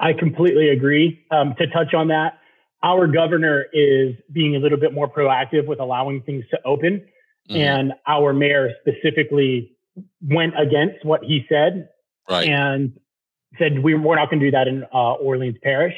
I 0.00 0.12
completely 0.12 0.70
agree. 0.70 1.24
Um, 1.30 1.54
to 1.58 1.68
touch 1.68 1.94
on 1.94 2.08
that, 2.08 2.40
our 2.82 3.06
governor 3.06 3.66
is 3.72 4.16
being 4.32 4.56
a 4.56 4.58
little 4.58 4.78
bit 4.78 4.92
more 4.92 5.08
proactive 5.08 5.66
with 5.66 5.78
allowing 5.78 6.22
things 6.22 6.44
to 6.50 6.58
open. 6.64 7.04
Mm-hmm. 7.48 7.56
And 7.56 7.92
our 8.08 8.32
mayor 8.32 8.72
specifically 8.80 9.76
went 10.20 10.54
against 10.58 11.04
what 11.04 11.22
he 11.22 11.46
said 11.48 11.88
right. 12.28 12.48
and 12.48 12.92
said, 13.56 13.84
we, 13.84 13.94
we're 13.94 14.16
not 14.16 14.30
going 14.30 14.40
to 14.40 14.46
do 14.46 14.50
that 14.50 14.66
in 14.66 14.84
uh, 14.92 15.12
Orleans 15.14 15.58
Parish. 15.62 15.94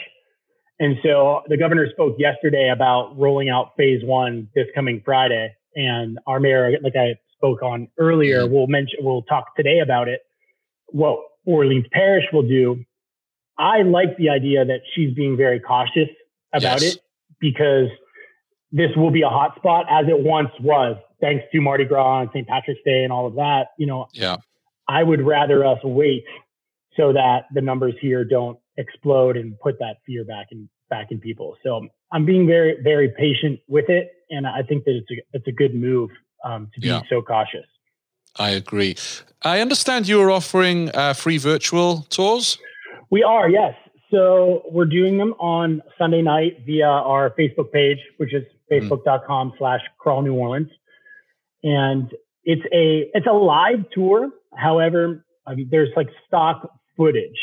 And 0.81 0.97
so 1.03 1.43
the 1.47 1.59
governor 1.59 1.87
spoke 1.91 2.17
yesterday 2.19 2.71
about 2.73 3.17
rolling 3.19 3.51
out 3.51 3.73
phase 3.77 4.03
one 4.03 4.49
this 4.55 4.67
coming 4.75 5.03
Friday. 5.05 5.55
And 5.77 6.19
our 6.27 6.41
mayor, 6.41 6.73
like 6.83 6.97
I 6.97 7.17
spoke 7.37 7.63
on 7.63 7.89
earlier, 7.99 8.41
mm-hmm. 8.41 8.55
we'll 8.55 8.67
mention, 8.67 8.99
we'll 9.03 9.23
talk 9.23 9.55
today 9.57 9.81
about 9.81 10.09
it. 10.09 10.23
What 10.87 11.19
Orleans 11.45 11.87
Parish 11.93 12.25
will 12.33 12.49
do. 12.49 12.85
I 13.59 13.83
like 13.83 14.17
the 14.17 14.31
idea 14.31 14.65
that 14.65 14.81
she's 14.95 15.15
being 15.15 15.37
very 15.37 15.61
cautious 15.61 16.09
about 16.53 16.81
yes. 16.81 16.95
it 16.95 17.03
because 17.41 17.89
this 18.73 18.91
will 18.97 19.11
be 19.11 19.23
a 19.23 19.29
hot 19.29 19.57
spot 19.57 19.85
as 19.91 20.07
it 20.09 20.19
once 20.19 20.51
was, 20.61 20.97
thanks 21.21 21.45
to 21.53 21.61
Mardi 21.61 21.85
Gras 21.85 22.23
and 22.23 22.31
St. 22.33 22.47
Patrick's 22.47 22.81
Day 22.85 23.05
and 23.05 23.13
all 23.13 23.27
of 23.27 23.35
that. 23.35 23.69
You 23.77 23.87
know, 23.87 24.07
yeah. 24.13 24.37
I 24.89 25.03
would 25.03 25.21
rather 25.21 25.65
us 25.65 25.79
wait 25.85 26.25
so 26.97 27.13
that 27.13 27.45
the 27.53 27.61
numbers 27.61 27.95
here 28.01 28.25
don't 28.25 28.59
explode 28.77 29.37
and 29.37 29.59
put 29.61 29.79
that 29.79 29.97
fear 30.07 30.25
back 30.25 30.49
in 30.51 30.69
back 30.89 31.09
in 31.11 31.21
people. 31.21 31.57
So 31.63 31.89
I'm 32.13 32.25
being 32.25 32.47
very 32.47 32.77
very 32.83 33.09
patient 33.09 33.61
with 33.69 33.89
it, 33.89 34.13
and 34.31 34.47
I 34.47 34.63
think 34.63 34.85
that 34.85 34.97
it's 34.97 35.11
a 35.11 35.37
it's 35.37 35.47
a 35.47 35.53
good 35.53 35.75
move 35.75 36.11
um, 36.45 36.71
to 36.75 36.81
be 36.81 36.89
yeah. 36.89 37.03
so 37.09 37.23
cautious. 37.23 37.67
I 38.39 38.51
agree. 38.51 38.97
I 39.43 39.61
understand 39.61 40.09
you 40.09 40.21
are 40.21 40.31
offering 40.31 40.91
uh, 40.95 41.15
free 41.15 41.39
virtual 41.39 42.03
tours. 42.11 42.59
We 43.11 43.23
are, 43.23 43.49
yes. 43.51 43.75
So 44.11 44.63
we're 44.71 44.87
doing 44.87 45.19
them 45.19 45.35
on 45.39 45.83
Sunday 45.99 46.23
night 46.23 46.59
via 46.67 46.87
our 46.87 47.31
Facebook 47.31 47.73
page, 47.73 47.99
which 48.19 48.35
is 48.35 48.45
mm. 48.71 48.89
facebook.com 48.89 49.55
slash 49.59 49.81
crawl 49.99 50.23
New 50.23 50.35
Orleans. 50.35 50.71
And 51.63 52.11
it's 52.45 52.63
a, 52.73 53.11
it's 53.15 53.27
a 53.27 53.33
live 53.33 53.85
tour. 53.93 54.31
However, 54.57 55.25
um, 55.47 55.69
there's 55.71 55.91
like 55.97 56.09
stock 56.27 56.71
footage. 56.97 57.39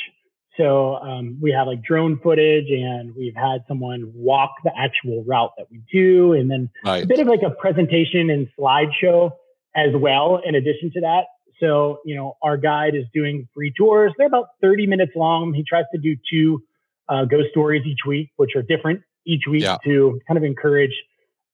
So 0.58 0.96
um, 0.96 1.38
we 1.42 1.52
have 1.52 1.68
like 1.68 1.84
drone 1.84 2.20
footage 2.22 2.70
and 2.70 3.16
we've 3.16 3.36
had 3.36 3.60
someone 3.68 4.12
walk 4.16 4.52
the 4.64 4.72
actual 4.76 5.24
route 5.24 5.52
that 5.58 5.68
we 5.70 5.84
do. 5.92 6.34
And 6.34 6.50
then 6.50 6.70
right. 6.84 7.04
a 7.04 7.08
bit 7.08 7.20
of 7.20 7.28
like 7.28 7.44
a 7.46 7.52
presentation 7.52 8.30
and 8.30 8.48
slideshow 8.60 9.32
as 9.76 9.90
well, 9.96 10.42
in 10.44 10.56
addition 10.56 10.92
to 10.94 11.02
that. 11.02 11.26
So, 11.60 12.00
you 12.06 12.16
know, 12.16 12.38
our 12.42 12.58
guide 12.58 12.96
is 12.96 13.06
doing 13.14 13.48
free 13.54 13.72
tours. 13.76 14.14
They're 14.18 14.28
about 14.28 14.48
30 14.62 14.88
minutes 14.88 15.12
long. 15.16 15.54
He 15.54 15.64
tries 15.68 15.86
to 15.94 16.00
do 16.00 16.16
two 16.32 16.64
uh, 17.10 17.26
ghost 17.26 17.50
stories 17.52 17.84
each 17.86 18.06
week, 18.08 18.32
which 18.38 18.52
are 18.56 18.62
different 18.62 19.02
each 19.26 19.44
week 19.50 19.64
yeah. 19.64 19.78
to 19.86 20.20
kind 20.28 20.38
of 20.38 20.44
encourage 20.44 20.94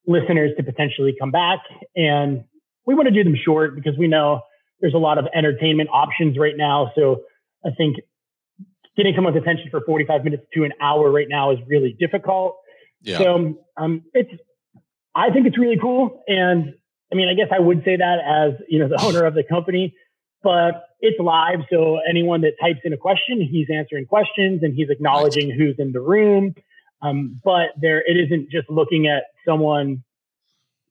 listeners 0.07 0.51
to 0.57 0.63
potentially 0.63 1.15
come 1.19 1.31
back. 1.31 1.59
And 1.95 2.43
we 2.85 2.95
want 2.95 3.07
to 3.07 3.13
do 3.13 3.23
them 3.23 3.35
short 3.43 3.75
because 3.75 3.97
we 3.97 4.07
know 4.07 4.41
there's 4.81 4.93
a 4.93 4.99
lot 4.99 5.17
of 5.17 5.25
entertainment 5.33 5.89
options 5.91 6.37
right 6.37 6.55
now. 6.55 6.91
So 6.95 7.23
I 7.65 7.69
think 7.71 7.97
getting 8.95 9.13
someone's 9.15 9.37
attention 9.37 9.69
for 9.71 9.81
45 9.81 10.23
minutes 10.23 10.43
to 10.53 10.63
an 10.63 10.71
hour 10.81 11.11
right 11.11 11.27
now 11.29 11.51
is 11.51 11.59
really 11.67 11.95
difficult. 11.99 12.57
Yeah. 13.01 13.17
So 13.17 13.57
um, 13.77 14.03
it's, 14.13 14.31
I 15.15 15.29
think 15.31 15.47
it's 15.47 15.57
really 15.57 15.77
cool. 15.79 16.23
And 16.27 16.73
I 17.11 17.15
mean, 17.15 17.27
I 17.27 17.33
guess 17.33 17.47
I 17.51 17.59
would 17.59 17.83
say 17.83 17.97
that 17.97 18.19
as, 18.25 18.53
you 18.67 18.79
know, 18.79 18.87
the 18.87 19.01
owner 19.03 19.25
of 19.25 19.33
the 19.33 19.43
company, 19.43 19.95
but 20.41 20.87
it's 20.99 21.19
live. 21.19 21.59
So 21.71 21.99
anyone 22.07 22.41
that 22.41 22.53
types 22.61 22.79
in 22.83 22.93
a 22.93 22.97
question, 22.97 23.41
he's 23.41 23.67
answering 23.73 24.05
questions 24.05 24.61
and 24.63 24.73
he's 24.73 24.89
acknowledging 24.89 25.51
who's 25.51 25.75
in 25.77 25.91
the 25.91 26.01
room. 26.01 26.55
Um, 27.01 27.39
but 27.43 27.69
there, 27.79 27.99
it 27.99 28.17
isn't 28.17 28.49
just 28.49 28.69
looking 28.69 29.07
at 29.07 29.23
someone 29.45 30.03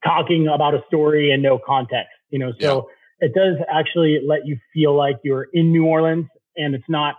talking 0.04 0.48
about 0.48 0.74
a 0.74 0.82
story 0.86 1.32
and 1.32 1.42
no 1.42 1.58
context, 1.58 2.10
you 2.30 2.38
know, 2.38 2.52
so 2.60 2.88
it 3.20 3.32
does 3.34 3.56
actually 3.72 4.20
let 4.26 4.46
you 4.46 4.58
feel 4.74 4.96
like 4.96 5.16
you're 5.22 5.46
in 5.52 5.70
New 5.70 5.86
Orleans 5.86 6.26
and 6.56 6.74
it's 6.74 6.88
not 6.88 7.14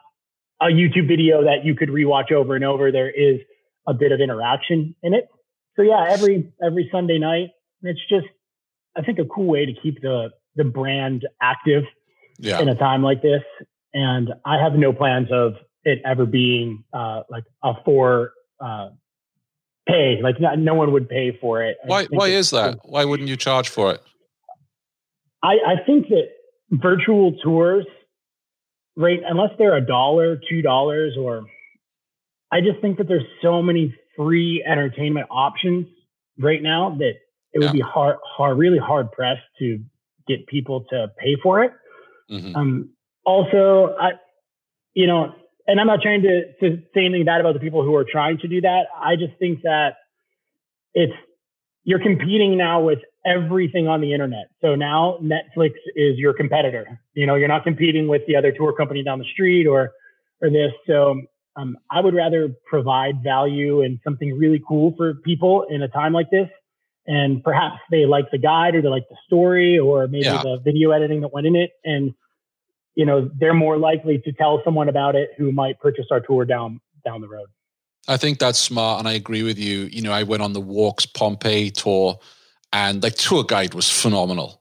a 0.63 0.71
YouTube 0.71 1.07
video 1.07 1.43
that 1.43 1.63
you 1.63 1.75
could 1.75 1.89
rewatch 1.89 2.31
over 2.31 2.55
and 2.55 2.63
over. 2.63 2.91
There 2.91 3.09
is 3.09 3.39
a 3.87 3.93
bit 3.93 4.11
of 4.11 4.19
interaction 4.19 4.95
in 5.03 5.13
it. 5.13 5.27
So 5.75 5.81
yeah, 5.81 6.07
every 6.09 6.51
every 6.63 6.89
Sunday 6.91 7.19
night, 7.19 7.49
it's 7.81 7.99
just 8.09 8.27
I 8.95 9.01
think 9.01 9.19
a 9.19 9.25
cool 9.25 9.47
way 9.47 9.65
to 9.65 9.73
keep 9.81 10.01
the 10.01 10.29
the 10.55 10.63
brand 10.63 11.27
active 11.41 11.83
yeah. 12.37 12.61
in 12.61 12.69
a 12.69 12.75
time 12.75 13.03
like 13.03 13.21
this. 13.21 13.41
And 13.93 14.29
I 14.45 14.61
have 14.61 14.73
no 14.73 14.93
plans 14.93 15.27
of 15.31 15.53
it 15.83 15.99
ever 16.05 16.25
being 16.25 16.83
uh, 16.93 17.21
like 17.29 17.43
a 17.63 17.73
for 17.85 18.33
uh, 18.59 18.89
pay. 19.87 20.19
Like 20.21 20.39
no, 20.39 20.55
no, 20.55 20.75
one 20.75 20.91
would 20.93 21.09
pay 21.09 21.37
for 21.39 21.63
it. 21.63 21.77
Why? 21.85 22.05
Why 22.05 22.27
is 22.27 22.51
that? 22.51 22.79
Why 22.83 23.05
wouldn't 23.05 23.29
you 23.29 23.37
charge 23.37 23.69
for 23.69 23.91
it? 23.93 24.01
I, 25.43 25.57
I 25.67 25.85
think 25.85 26.07
that 26.07 26.29
virtual 26.71 27.35
tours, 27.43 27.85
right? 28.95 29.19
Unless 29.27 29.51
they're 29.57 29.75
a 29.75 29.85
dollar, 29.85 30.39
two 30.49 30.61
dollars, 30.61 31.15
or 31.17 31.45
I 32.51 32.61
just 32.61 32.79
think 32.81 32.97
that 32.97 33.07
there's 33.07 33.25
so 33.41 33.61
many 33.61 33.95
free 34.15 34.63
entertainment 34.65 35.27
options 35.31 35.87
right 36.37 36.61
now 36.61 36.95
that 36.99 37.13
it 37.53 37.59
would 37.59 37.65
yeah. 37.65 37.71
be 37.71 37.81
hard, 37.81 38.17
hard, 38.23 38.57
really 38.57 38.77
hard 38.79 39.11
pressed 39.11 39.41
to 39.59 39.79
get 40.27 40.45
people 40.47 40.85
to 40.89 41.11
pay 41.17 41.35
for 41.41 41.63
it. 41.63 41.71
Mm-hmm. 42.29 42.55
Um, 42.55 42.89
also, 43.25 43.95
I, 43.99 44.11
you 44.93 45.07
know, 45.07 45.33
and 45.67 45.79
I'm 45.79 45.87
not 45.87 46.01
trying 46.01 46.23
to, 46.23 46.53
to 46.59 46.81
say 46.93 47.05
anything 47.05 47.25
bad 47.25 47.39
about 47.39 47.53
the 47.53 47.59
people 47.59 47.83
who 47.83 47.95
are 47.95 48.05
trying 48.09 48.37
to 48.39 48.47
do 48.47 48.61
that. 48.61 48.87
I 48.99 49.15
just 49.15 49.33
think 49.39 49.61
that 49.63 49.95
it's, 50.93 51.13
you're 51.83 51.99
competing 51.99 52.57
now 52.57 52.81
with 52.81 52.99
everything 53.25 53.87
on 53.87 54.01
the 54.01 54.13
internet. 54.13 54.49
So 54.61 54.75
now 54.75 55.17
Netflix 55.21 55.73
is 55.95 56.17
your 56.17 56.33
competitor. 56.33 56.99
You 57.13 57.25
know, 57.25 57.35
you're 57.35 57.47
not 57.47 57.63
competing 57.63 58.07
with 58.07 58.21
the 58.27 58.35
other 58.35 58.51
tour 58.51 58.73
company 58.73 59.03
down 59.03 59.19
the 59.19 59.25
street 59.33 59.65
or, 59.65 59.91
or 60.41 60.49
this. 60.49 60.71
So 60.87 61.21
um, 61.55 61.77
I 61.89 62.01
would 62.01 62.13
rather 62.13 62.49
provide 62.65 63.23
value 63.23 63.81
and 63.81 63.99
something 64.03 64.37
really 64.37 64.61
cool 64.67 64.93
for 64.97 65.13
people 65.15 65.65
in 65.69 65.81
a 65.81 65.87
time 65.87 66.13
like 66.13 66.29
this. 66.31 66.49
And 67.05 67.43
perhaps 67.43 67.77
they 67.91 68.05
like 68.05 68.31
the 68.31 68.37
guide 68.37 68.75
or 68.75 68.81
they 68.81 68.87
like 68.87 69.07
the 69.09 69.17
story 69.25 69.77
or 69.77 70.07
maybe 70.07 70.25
yeah. 70.25 70.41
the 70.41 70.59
video 70.63 70.91
editing 70.91 71.21
that 71.21 71.33
went 71.33 71.47
in 71.47 71.55
it. 71.55 71.71
And 71.83 72.13
you 72.95 73.05
know, 73.05 73.29
they're 73.39 73.53
more 73.53 73.77
likely 73.77 74.19
to 74.19 74.31
tell 74.33 74.61
someone 74.63 74.89
about 74.89 75.15
it 75.15 75.31
who 75.37 75.51
might 75.51 75.79
purchase 75.79 76.05
our 76.11 76.19
tour 76.19 76.45
down 76.45 76.79
down 77.03 77.21
the 77.21 77.27
road. 77.27 77.47
I 78.07 78.17
think 78.17 78.39
that's 78.39 78.59
smart, 78.59 78.99
and 78.99 79.07
I 79.07 79.13
agree 79.13 79.43
with 79.43 79.57
you. 79.57 79.83
You 79.83 80.01
know, 80.01 80.11
I 80.11 80.23
went 80.23 80.41
on 80.41 80.53
the 80.53 80.61
Walks 80.61 81.05
Pompeii 81.05 81.71
tour, 81.71 82.19
and 82.73 83.01
the 83.01 83.11
tour 83.11 83.43
guide 83.43 83.73
was 83.73 83.89
phenomenal. 83.89 84.59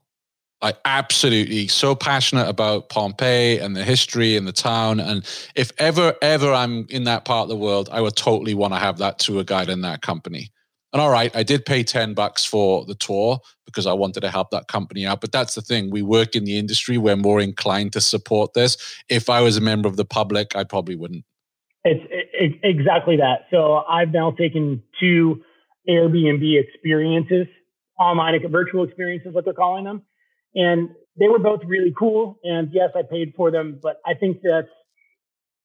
I 0.61 0.73
absolutely 0.85 1.67
so 1.67 1.93
passionate 1.93 2.47
about 2.47 2.87
Pompeii 2.87 3.59
and 3.59 3.75
the 3.75 3.83
history 3.83 4.37
and 4.37 4.47
the 4.47 4.53
town. 4.53 5.01
And 5.01 5.27
if 5.55 5.73
ever, 5.77 6.15
ever 6.21 6.53
I'm 6.53 6.85
in 6.89 7.03
that 7.03 7.25
part 7.25 7.43
of 7.43 7.49
the 7.49 7.57
world, 7.57 7.89
I 7.91 7.99
would 7.99 8.15
totally 8.15 8.53
want 8.53 8.73
to 8.73 8.79
have 8.79 8.97
that 8.99 9.19
tour 9.19 9.43
guide 9.43 9.69
in 9.69 9.81
that 9.81 10.01
company. 10.01 10.51
And 10.93 11.01
all 11.01 11.09
right, 11.09 11.35
I 11.35 11.43
did 11.43 11.65
pay 11.65 11.83
10 11.83 12.13
bucks 12.13 12.45
for 12.45 12.85
the 12.85 12.95
tour 12.95 13.39
because 13.65 13.87
I 13.87 13.93
wanted 13.93 14.21
to 14.21 14.29
help 14.29 14.51
that 14.51 14.67
company 14.67 15.05
out. 15.05 15.19
But 15.19 15.31
that's 15.31 15.55
the 15.55 15.61
thing. 15.61 15.89
We 15.89 16.03
work 16.03 16.35
in 16.35 16.45
the 16.45 16.57
industry. 16.57 16.97
We're 16.97 17.17
more 17.17 17.41
inclined 17.41 17.93
to 17.93 18.01
support 18.01 18.53
this. 18.53 18.77
If 19.09 19.29
I 19.29 19.41
was 19.41 19.57
a 19.57 19.61
member 19.61 19.89
of 19.89 19.97
the 19.97 20.05
public, 20.05 20.55
I 20.55 20.63
probably 20.63 20.95
wouldn't. 20.95 21.25
It's 21.83 22.05
it, 22.09 22.59
exactly 22.63 23.17
that. 23.17 23.47
So 23.51 23.83
I've 23.89 24.11
now 24.11 24.31
taken 24.31 24.81
two 24.99 25.41
Airbnb 25.89 26.63
experiences, 26.63 27.47
online 27.99 28.39
virtual 28.51 28.83
experiences, 28.83 29.33
what 29.33 29.45
they're 29.45 29.53
calling 29.53 29.83
them. 29.85 30.03
And 30.55 30.89
they 31.19 31.27
were 31.27 31.39
both 31.39 31.61
really 31.65 31.93
cool. 31.97 32.39
And 32.43 32.69
yes, 32.71 32.89
I 32.95 33.01
paid 33.03 33.33
for 33.35 33.51
them, 33.51 33.79
but 33.81 33.97
I 34.05 34.13
think 34.13 34.37
that's, 34.43 34.67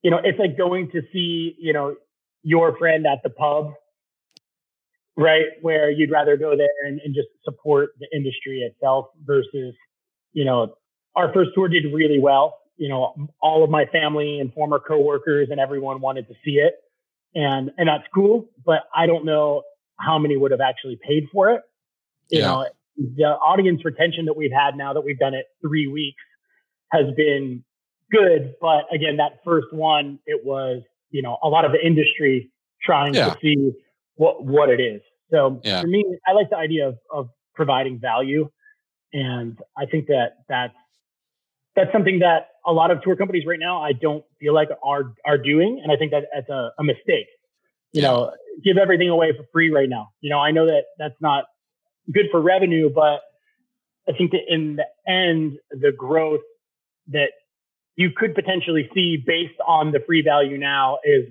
you 0.02 0.10
know, 0.10 0.20
it's 0.22 0.38
like 0.38 0.56
going 0.56 0.90
to 0.92 1.02
see, 1.12 1.56
you 1.58 1.72
know, 1.72 1.96
your 2.42 2.76
friend 2.78 3.06
at 3.06 3.22
the 3.22 3.30
pub 3.30 3.72
right? 5.18 5.46
Where 5.60 5.90
you'd 5.90 6.12
rather 6.12 6.36
go 6.36 6.56
there 6.56 6.68
and, 6.86 7.00
and, 7.04 7.14
just 7.14 7.26
support 7.44 7.90
the 7.98 8.06
industry 8.14 8.60
itself 8.60 9.06
versus, 9.26 9.74
you 10.32 10.44
know, 10.44 10.74
our 11.16 11.32
first 11.34 11.50
tour 11.54 11.68
did 11.68 11.92
really 11.92 12.20
well. 12.20 12.58
You 12.76 12.88
know, 12.88 13.28
all 13.42 13.64
of 13.64 13.70
my 13.70 13.86
family 13.86 14.38
and 14.38 14.54
former 14.54 14.78
coworkers 14.78 15.48
and 15.50 15.58
everyone 15.58 16.00
wanted 16.00 16.28
to 16.28 16.34
see 16.44 16.52
it. 16.52 16.74
And, 17.34 17.72
and 17.76 17.88
that's 17.88 18.04
cool, 18.14 18.48
but 18.64 18.84
I 18.94 19.06
don't 19.06 19.24
know 19.24 19.62
how 19.98 20.18
many 20.18 20.36
would 20.36 20.52
have 20.52 20.60
actually 20.60 20.96
paid 21.04 21.24
for 21.32 21.50
it. 21.50 21.62
You 22.30 22.40
yeah. 22.40 22.46
know, 22.46 22.66
the 22.96 23.24
audience 23.24 23.84
retention 23.84 24.26
that 24.26 24.36
we've 24.36 24.52
had 24.52 24.76
now 24.76 24.92
that 24.92 25.02
we've 25.02 25.18
done 25.18 25.34
it 25.34 25.46
three 25.62 25.86
weeks 25.86 26.22
has 26.92 27.06
been 27.16 27.64
good. 28.10 28.54
But 28.60 28.84
again, 28.92 29.16
that 29.18 29.40
first 29.44 29.72
one, 29.72 30.18
it 30.26 30.44
was, 30.44 30.82
you 31.10 31.22
know, 31.22 31.38
a 31.42 31.48
lot 31.48 31.64
of 31.64 31.72
the 31.72 31.84
industry 31.84 32.50
trying 32.82 33.14
yeah. 33.14 33.30
to 33.30 33.38
see 33.40 33.72
what 34.16 34.44
what 34.44 34.68
it 34.68 34.80
is. 34.80 35.00
So 35.30 35.60
yeah. 35.62 35.80
for 35.80 35.86
me, 35.86 36.04
I 36.26 36.32
like 36.32 36.50
the 36.50 36.56
idea 36.56 36.88
of, 36.88 36.98
of 37.12 37.28
providing 37.54 37.98
value, 38.00 38.50
and 39.12 39.58
I 39.76 39.86
think 39.86 40.06
that 40.06 40.38
that's 40.48 40.74
that's 41.76 41.92
something 41.92 42.18
that 42.20 42.48
a 42.66 42.72
lot 42.72 42.90
of 42.90 43.02
tour 43.02 43.14
companies 43.14 43.44
right 43.46 43.58
now 43.58 43.82
I 43.82 43.92
don't 43.92 44.24
feel 44.40 44.54
like 44.54 44.68
are 44.84 45.14
are 45.24 45.38
doing, 45.38 45.80
and 45.82 45.92
I 45.92 45.96
think 45.96 46.10
that 46.12 46.24
that's 46.34 46.48
a, 46.48 46.70
a 46.78 46.84
mistake. 46.84 47.28
You 47.92 48.02
yeah. 48.02 48.08
know, 48.08 48.32
give 48.64 48.76
everything 48.76 49.08
away 49.08 49.32
for 49.36 49.44
free 49.52 49.70
right 49.70 49.88
now. 49.88 50.08
You 50.20 50.30
know, 50.30 50.38
I 50.38 50.50
know 50.50 50.66
that 50.66 50.84
that's 50.98 51.14
not 51.20 51.44
good 52.12 52.26
for 52.30 52.40
revenue, 52.40 52.90
but 52.92 53.20
I 54.08 54.16
think 54.16 54.32
that 54.32 54.42
in 54.48 54.76
the 54.76 55.10
end, 55.10 55.58
the 55.70 55.92
growth 55.92 56.40
that 57.08 57.32
you 57.96 58.10
could 58.10 58.34
potentially 58.34 58.88
see 58.94 59.16
based 59.16 59.58
on 59.66 59.92
the 59.92 60.00
free 60.06 60.22
value 60.22 60.56
now 60.56 60.98
is 61.04 61.26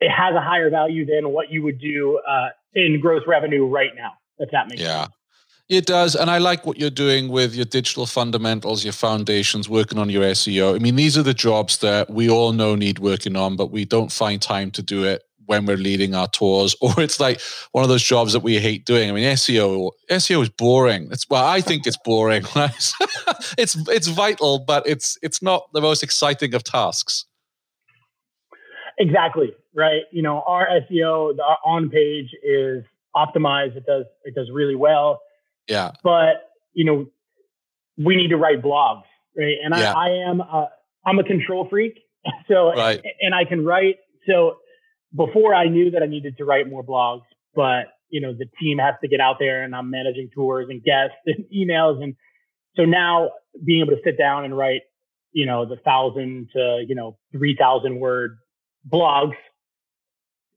it 0.00 0.10
has 0.10 0.34
a 0.34 0.40
higher 0.40 0.70
value 0.70 1.06
than 1.06 1.30
what 1.30 1.50
you 1.50 1.62
would 1.62 1.80
do 1.80 2.20
uh, 2.28 2.48
in 2.74 3.00
gross 3.00 3.22
revenue 3.26 3.66
right 3.66 3.90
now, 3.96 4.12
if 4.38 4.50
that 4.50 4.68
makes 4.68 4.82
yeah. 4.82 5.02
sense. 5.02 5.12
It 5.68 5.84
does. 5.84 6.14
And 6.14 6.30
I 6.30 6.38
like 6.38 6.64
what 6.64 6.78
you're 6.78 6.88
doing 6.88 7.28
with 7.28 7.54
your 7.54 7.66
digital 7.66 8.06
fundamentals, 8.06 8.84
your 8.84 8.94
foundations, 8.94 9.68
working 9.68 9.98
on 9.98 10.08
your 10.08 10.22
SEO. 10.24 10.74
I 10.74 10.78
mean, 10.78 10.96
these 10.96 11.18
are 11.18 11.22
the 11.22 11.34
jobs 11.34 11.78
that 11.78 12.08
we 12.08 12.30
all 12.30 12.52
know 12.52 12.74
need 12.74 12.98
working 12.98 13.36
on, 13.36 13.54
but 13.54 13.70
we 13.70 13.84
don't 13.84 14.10
find 14.10 14.40
time 14.40 14.70
to 14.72 14.82
do 14.82 15.04
it 15.04 15.22
when 15.48 15.66
we're 15.66 15.76
leading 15.76 16.14
our 16.14 16.28
tours, 16.28 16.76
or 16.80 16.92
it's 16.98 17.20
like 17.20 17.40
one 17.72 17.82
of 17.82 17.88
those 17.88 18.02
jobs 18.02 18.32
that 18.32 18.40
we 18.40 18.58
hate 18.58 18.86
doing. 18.86 19.10
I 19.10 19.12
mean, 19.12 19.24
SEO 19.24 19.90
SEO 20.10 20.42
is 20.42 20.48
boring. 20.48 21.08
It's 21.10 21.28
well, 21.28 21.44
I 21.44 21.60
think 21.60 21.86
it's 21.86 21.98
boring. 22.04 22.44
it's 23.58 23.88
it's 23.88 24.06
vital, 24.06 24.60
but 24.60 24.86
it's 24.86 25.18
it's 25.22 25.42
not 25.42 25.72
the 25.72 25.80
most 25.80 26.02
exciting 26.02 26.54
of 26.54 26.64
tasks. 26.64 27.24
Exactly 28.98 29.52
right. 29.78 30.02
You 30.10 30.22
know, 30.22 30.42
our 30.46 30.66
SEO, 30.66 31.36
the 31.36 31.42
on 31.64 31.88
page 31.88 32.30
is 32.42 32.84
optimized. 33.16 33.76
It 33.76 33.86
does 33.86 34.04
it 34.24 34.34
does 34.34 34.50
really 34.52 34.74
well. 34.74 35.20
Yeah. 35.68 35.92
But 36.02 36.50
you 36.74 36.84
know, 36.84 37.06
we 37.96 38.16
need 38.16 38.28
to 38.28 38.36
write 38.36 38.60
blogs, 38.60 39.04
right? 39.36 39.56
And 39.64 39.74
yeah. 39.74 39.92
I, 39.92 40.08
I 40.08 40.10
am 40.28 40.40
a, 40.40 40.68
I'm 41.06 41.18
a 41.18 41.24
control 41.24 41.66
freak, 41.70 42.00
so 42.48 42.72
right. 42.74 43.02
and 43.20 43.34
I 43.34 43.44
can 43.44 43.64
write. 43.64 43.96
So 44.26 44.56
before 45.14 45.54
I 45.54 45.68
knew 45.68 45.90
that 45.92 46.02
I 46.02 46.06
needed 46.06 46.36
to 46.38 46.44
write 46.44 46.68
more 46.68 46.84
blogs, 46.84 47.22
but 47.54 47.86
you 48.10 48.20
know, 48.20 48.32
the 48.32 48.46
team 48.60 48.78
has 48.78 48.94
to 49.02 49.08
get 49.08 49.20
out 49.20 49.36
there, 49.38 49.62
and 49.62 49.74
I'm 49.74 49.90
managing 49.90 50.30
tours 50.34 50.68
and 50.70 50.82
guests 50.82 51.16
and 51.26 51.44
emails, 51.54 52.02
and 52.02 52.14
so 52.76 52.84
now 52.84 53.30
being 53.64 53.82
able 53.82 53.96
to 53.96 54.02
sit 54.04 54.16
down 54.16 54.44
and 54.44 54.56
write, 54.56 54.82
you 55.32 55.46
know, 55.46 55.66
the 55.66 55.76
thousand 55.76 56.48
to 56.54 56.84
you 56.86 56.94
know 56.94 57.18
three 57.32 57.56
thousand 57.58 58.00
word 58.00 58.38
blogs, 58.90 59.34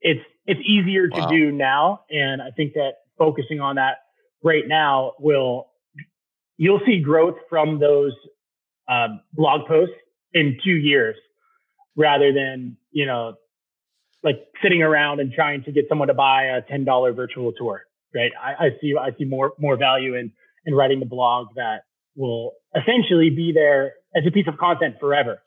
it's 0.02 0.22
it's 0.46 0.62
easier 0.66 1.08
to 1.08 1.20
wow. 1.20 1.28
do 1.28 1.52
now, 1.52 2.02
and 2.10 2.42
I 2.42 2.52
think 2.52 2.74
that 2.74 2.94
focusing 3.18 3.60
on 3.60 3.76
that 3.76 3.98
right 4.44 4.68
now 4.68 5.14
will 5.20 5.68
you'll 6.58 6.82
see 6.86 7.00
growth 7.00 7.36
from 7.50 7.80
those 7.80 8.14
um, 8.90 9.22
blog 9.34 9.68
posts 9.68 9.96
in 10.34 10.58
two 10.64 10.76
years 10.76 11.16
rather 11.96 12.32
than 12.34 12.78
you 12.92 13.06
know 13.06 13.36
like 14.24 14.48
sitting 14.62 14.82
around 14.82 15.20
and 15.20 15.32
trying 15.34 15.64
to 15.64 15.72
get 15.72 15.86
someone 15.90 16.08
to 16.08 16.14
buy 16.14 16.44
a 16.44 16.62
ten 16.62 16.86
dollar 16.86 17.14
virtual 17.14 17.52
tour. 17.54 17.84
Right? 18.14 18.32
I, 18.42 18.66
I 18.66 18.70
see 18.82 18.94
I 19.00 19.12
see 19.18 19.26
more 19.26 19.54
more 19.58 19.78
value 19.78 20.16
in 20.16 20.32
in 20.66 20.76
writing 20.76 21.00
the 21.00 21.06
blog 21.06 21.48
that 21.56 21.84
will 22.16 22.54
essentially 22.76 23.30
be 23.30 23.52
there 23.54 23.94
as 24.16 24.24
a 24.28 24.32
piece 24.32 24.48
of 24.48 24.58
content 24.58 24.96
forever. 25.00 25.42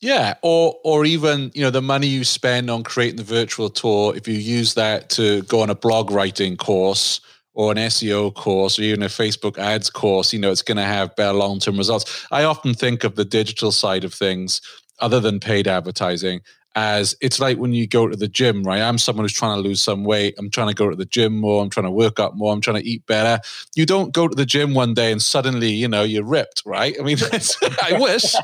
Yeah, 0.00 0.34
or 0.42 0.76
or 0.82 1.04
even 1.04 1.52
you 1.54 1.62
know 1.62 1.70
the 1.70 1.80
money 1.80 2.08
you 2.08 2.24
spend 2.24 2.70
on 2.70 2.82
creating 2.82 3.16
the 3.16 3.22
virtual 3.22 3.70
tour, 3.70 4.16
if 4.16 4.26
you 4.26 4.34
use 4.34 4.74
that 4.74 5.10
to 5.10 5.42
go 5.42 5.60
on 5.60 5.70
a 5.70 5.76
blog 5.76 6.10
writing 6.10 6.56
course 6.56 7.20
or 7.54 7.70
an 7.70 7.78
SEO 7.78 8.34
course 8.34 8.78
or 8.78 8.82
even 8.82 9.02
a 9.02 9.06
Facebook 9.06 9.58
ads 9.58 9.90
course, 9.90 10.32
you 10.32 10.40
know 10.40 10.50
it's 10.50 10.62
going 10.62 10.76
to 10.76 10.82
have 10.82 11.14
better 11.14 11.32
long 11.32 11.60
term 11.60 11.76
results. 11.76 12.26
I 12.32 12.42
often 12.42 12.74
think 12.74 13.04
of 13.04 13.14
the 13.14 13.24
digital 13.24 13.70
side 13.70 14.02
of 14.02 14.12
things, 14.12 14.60
other 14.98 15.20
than 15.20 15.38
paid 15.38 15.68
advertising, 15.68 16.40
as 16.74 17.14
it's 17.20 17.38
like 17.38 17.58
when 17.58 17.72
you 17.72 17.86
go 17.86 18.08
to 18.08 18.16
the 18.16 18.28
gym, 18.28 18.62
right? 18.62 18.80
I'm 18.80 18.98
someone 18.98 19.24
who's 19.24 19.32
trying 19.32 19.56
to 19.56 19.68
lose 19.68 19.82
some 19.82 20.04
weight. 20.04 20.34
I'm 20.38 20.50
trying 20.50 20.68
to 20.68 20.74
go 20.74 20.88
to 20.88 20.96
the 20.96 21.04
gym 21.04 21.36
more. 21.36 21.62
I'm 21.62 21.70
trying 21.70 21.86
to 21.86 21.90
work 21.90 22.18
out 22.18 22.36
more. 22.36 22.52
I'm 22.52 22.60
trying 22.60 22.82
to 22.82 22.88
eat 22.88 23.06
better. 23.06 23.42
You 23.74 23.86
don't 23.86 24.12
go 24.12 24.28
to 24.28 24.34
the 24.34 24.46
gym 24.46 24.74
one 24.74 24.94
day 24.94 25.12
and 25.12 25.20
suddenly, 25.20 25.70
you 25.70 25.88
know, 25.88 26.02
you're 26.02 26.24
ripped, 26.24 26.62
right? 26.64 26.96
I 26.98 27.02
mean, 27.02 27.18
I 27.82 27.98
wish, 27.98 28.34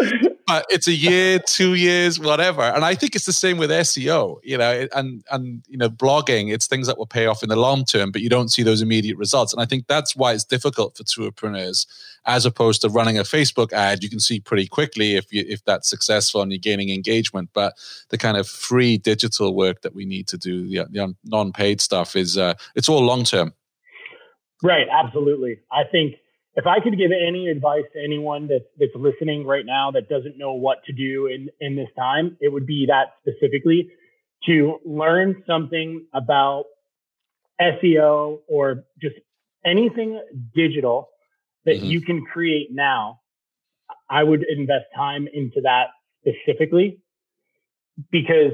but 0.50 0.66
it's 0.68 0.88
a 0.88 0.92
year, 0.92 1.38
two 1.38 1.74
years, 1.74 2.18
whatever. 2.18 2.62
And 2.62 2.84
I 2.84 2.96
think 2.96 3.14
it's 3.14 3.26
the 3.26 3.32
same 3.32 3.56
with 3.56 3.70
SEO, 3.70 4.40
you 4.42 4.58
know, 4.58 4.88
and 4.94 5.22
and 5.30 5.62
you 5.68 5.78
know, 5.78 5.88
blogging. 5.88 6.52
It's 6.52 6.66
things 6.66 6.88
that 6.88 6.98
will 6.98 7.06
pay 7.06 7.26
off 7.26 7.44
in 7.44 7.48
the 7.48 7.56
long 7.56 7.84
term, 7.84 8.10
but 8.10 8.20
you 8.20 8.28
don't 8.28 8.48
see 8.48 8.64
those 8.64 8.82
immediate 8.82 9.16
results. 9.16 9.52
And 9.52 9.62
I 9.62 9.64
think 9.64 9.86
that's 9.86 10.16
why 10.16 10.32
it's 10.32 10.44
difficult 10.44 10.96
for 10.96 11.04
tourpreneurs 11.04 11.86
as 12.26 12.44
opposed 12.44 12.82
to 12.82 12.88
running 12.88 13.16
a 13.16 13.22
Facebook 13.22 13.72
ad. 13.72 14.02
You 14.02 14.10
can 14.10 14.18
see 14.18 14.40
pretty 14.40 14.66
quickly 14.66 15.14
if 15.14 15.32
you, 15.32 15.44
if 15.46 15.64
that's 15.64 15.88
successful 15.88 16.42
and 16.42 16.50
you're 16.50 16.58
gaining 16.58 16.90
engagement. 16.90 17.50
But 17.52 17.74
the 18.08 18.18
kind 18.18 18.36
of 18.36 18.48
free 18.48 18.98
digital 18.98 19.54
work 19.54 19.82
that 19.82 19.94
we 19.94 20.04
need 20.04 20.26
to 20.28 20.36
do, 20.36 20.68
the, 20.68 20.86
the 20.90 21.14
non-paid 21.24 21.80
stuff, 21.80 22.16
is 22.16 22.36
uh, 22.36 22.54
it's 22.74 22.88
all 22.88 23.04
long 23.04 23.22
term. 23.22 23.54
Right, 24.62 24.88
absolutely. 24.90 25.60
I 25.70 25.84
think 25.84 26.16
if 26.56 26.66
I 26.66 26.80
could 26.80 26.98
give 26.98 27.10
any 27.12 27.48
advice 27.48 27.84
to 27.94 28.02
anyone 28.02 28.48
that, 28.48 28.66
that's 28.78 28.92
listening 28.94 29.46
right 29.46 29.64
now 29.64 29.90
that 29.92 30.08
doesn't 30.08 30.36
know 30.36 30.52
what 30.52 30.78
to 30.86 30.92
do 30.92 31.26
in, 31.26 31.48
in 31.60 31.76
this 31.76 31.88
time, 31.96 32.36
it 32.40 32.52
would 32.52 32.66
be 32.66 32.86
that 32.88 33.14
specifically 33.20 33.90
to 34.46 34.78
learn 34.84 35.42
something 35.46 36.06
about 36.12 36.64
SEO 37.60 38.38
or 38.48 38.84
just 39.00 39.16
anything 39.64 40.20
digital 40.54 41.08
that 41.66 41.76
mm-hmm. 41.76 41.86
you 41.86 42.00
can 42.00 42.24
create 42.24 42.68
now, 42.70 43.20
I 44.08 44.24
would 44.24 44.44
invest 44.48 44.86
time 44.96 45.28
into 45.32 45.60
that 45.62 45.88
specifically 46.20 47.00
because 48.10 48.52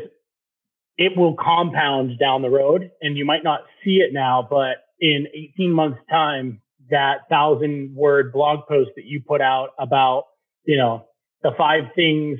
it 0.98 1.16
will 1.16 1.34
compound 1.34 2.18
down 2.18 2.42
the 2.42 2.50
road 2.50 2.90
and 3.00 3.16
you 3.16 3.24
might 3.24 3.44
not 3.44 3.60
see 3.84 3.98
it 3.98 4.12
now, 4.12 4.46
but 4.48 4.78
in 5.00 5.26
18 5.34 5.72
months 5.72 5.98
time, 6.10 6.60
that 6.90 7.28
thousand 7.28 7.94
word 7.94 8.32
blog 8.32 8.60
post 8.68 8.90
that 8.96 9.04
you 9.04 9.20
put 9.26 9.40
out 9.40 9.70
about, 9.78 10.24
you 10.64 10.76
know, 10.76 11.06
the 11.42 11.52
five 11.56 11.84
things 11.94 12.38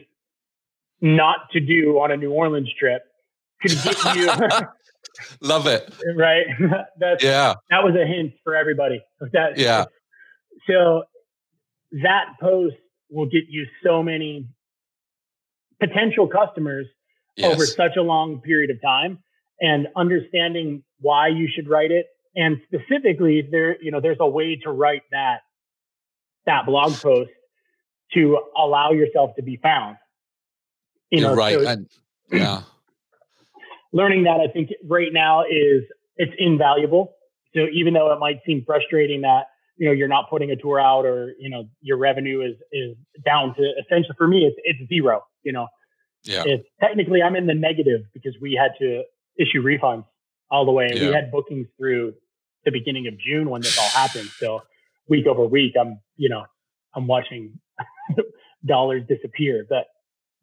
not 1.01 1.37
to 1.53 1.61
do 1.61 1.99
on 1.99 2.11
a 2.11 2.17
New 2.17 2.33
Orleans 2.33 2.73
trip 2.79 3.03
could 3.61 3.73
get 3.83 4.17
you. 4.17 4.31
Love 5.41 5.67
it. 5.67 5.93
Right. 6.17 6.47
That's, 6.99 7.23
yeah. 7.23 7.55
That 7.71 7.85
was 7.85 7.95
a 7.95 8.07
hint 8.07 8.35
for 8.45 8.55
everybody. 8.55 9.03
That, 9.33 9.57
yeah. 9.59 9.85
So 10.69 11.05
that 11.93 12.25
post 12.41 12.77
will 13.11 13.27
get 13.27 13.45
you 13.49 13.67
so 13.85 14.03
many 14.03 14.49
potential 15.81 16.27
customers 16.27 16.87
yes. 17.37 17.53
over 17.53 17.67
such 17.67 17.97
a 17.97 18.03
long 18.03 18.41
period 18.41 18.71
of 18.71 18.81
time 18.83 19.19
and 19.61 19.89
understanding 19.97 20.83
why 21.01 21.29
you 21.29 21.49
should 21.55 21.69
write 21.69 21.91
it 21.91 22.07
and 22.37 22.61
specifically 22.67 23.47
there 23.51 23.83
you 23.83 23.91
know 23.91 24.01
there's 24.01 24.19
a 24.21 24.29
way 24.29 24.57
to 24.63 24.71
write 24.71 25.03
that 25.11 25.41
that 26.45 26.67
blog 26.67 26.93
post 26.95 27.31
to 28.13 28.39
allow 28.57 28.93
yourself 28.93 29.35
to 29.35 29.43
be 29.43 29.57
found. 29.57 29.97
You 31.11 31.21
You're 31.21 31.31
know 31.31 31.37
right 31.37 31.59
so 31.59 31.67
and, 31.67 31.91
yeah. 32.31 32.63
learning 33.93 34.25
that 34.25 34.41
i 34.41 34.53
think 34.53 34.71
right 34.85 35.13
now 35.13 35.43
is 35.43 35.83
it's 36.17 36.33
invaluable. 36.39 37.15
So 37.55 37.67
even 37.73 37.95
though 37.95 38.13
it 38.13 38.19
might 38.19 38.41
seem 38.47 38.65
frustrating 38.67 39.23
that 39.23 39.45
you 39.77 39.87
know 39.87 39.93
you're 39.93 40.09
not 40.09 40.31
putting 40.31 40.51
a 40.51 40.57
tour 40.57 40.81
out 40.81 41.05
or 41.05 41.35
you 41.39 41.51
know 41.51 41.65
your 41.81 41.97
revenue 41.99 42.41
is 42.43 42.57
is 42.73 42.97
down 43.25 43.55
to 43.57 43.63
essentially 43.83 44.15
for 44.17 44.29
me 44.29 44.45
it's 44.45 44.57
it's 44.65 44.89
zero 44.89 45.23
you 45.43 45.53
know? 45.53 45.69
Yeah. 46.25 46.43
It's 46.45 46.67
technically 46.81 47.23
i'm 47.23 47.37
in 47.37 47.47
the 47.47 47.55
negative 47.55 48.03
because 48.13 48.35
we 48.41 48.59
had 48.61 48.73
to 48.81 49.05
issue 49.39 49.63
refunds 49.63 50.05
all 50.51 50.65
the 50.65 50.73
way. 50.73 50.91
Yeah. 50.93 51.09
we 51.09 51.15
had 51.15 51.31
bookings 51.31 51.67
through 51.79 52.15
the 52.67 52.71
beginning 52.71 53.07
of 53.07 53.19
june 53.19 53.49
when 53.49 53.63
this 53.63 53.79
all 53.79 53.89
happened 53.89 54.29
so 54.39 54.63
week 55.09 55.27
over 55.27 55.47
week 55.47 55.73
i'm 55.81 55.99
you 56.17 56.29
know 56.29 56.45
i'm 56.95 57.07
watching 57.07 57.59
dollars 58.67 59.03
disappear 59.09 59.65
but 59.69 59.87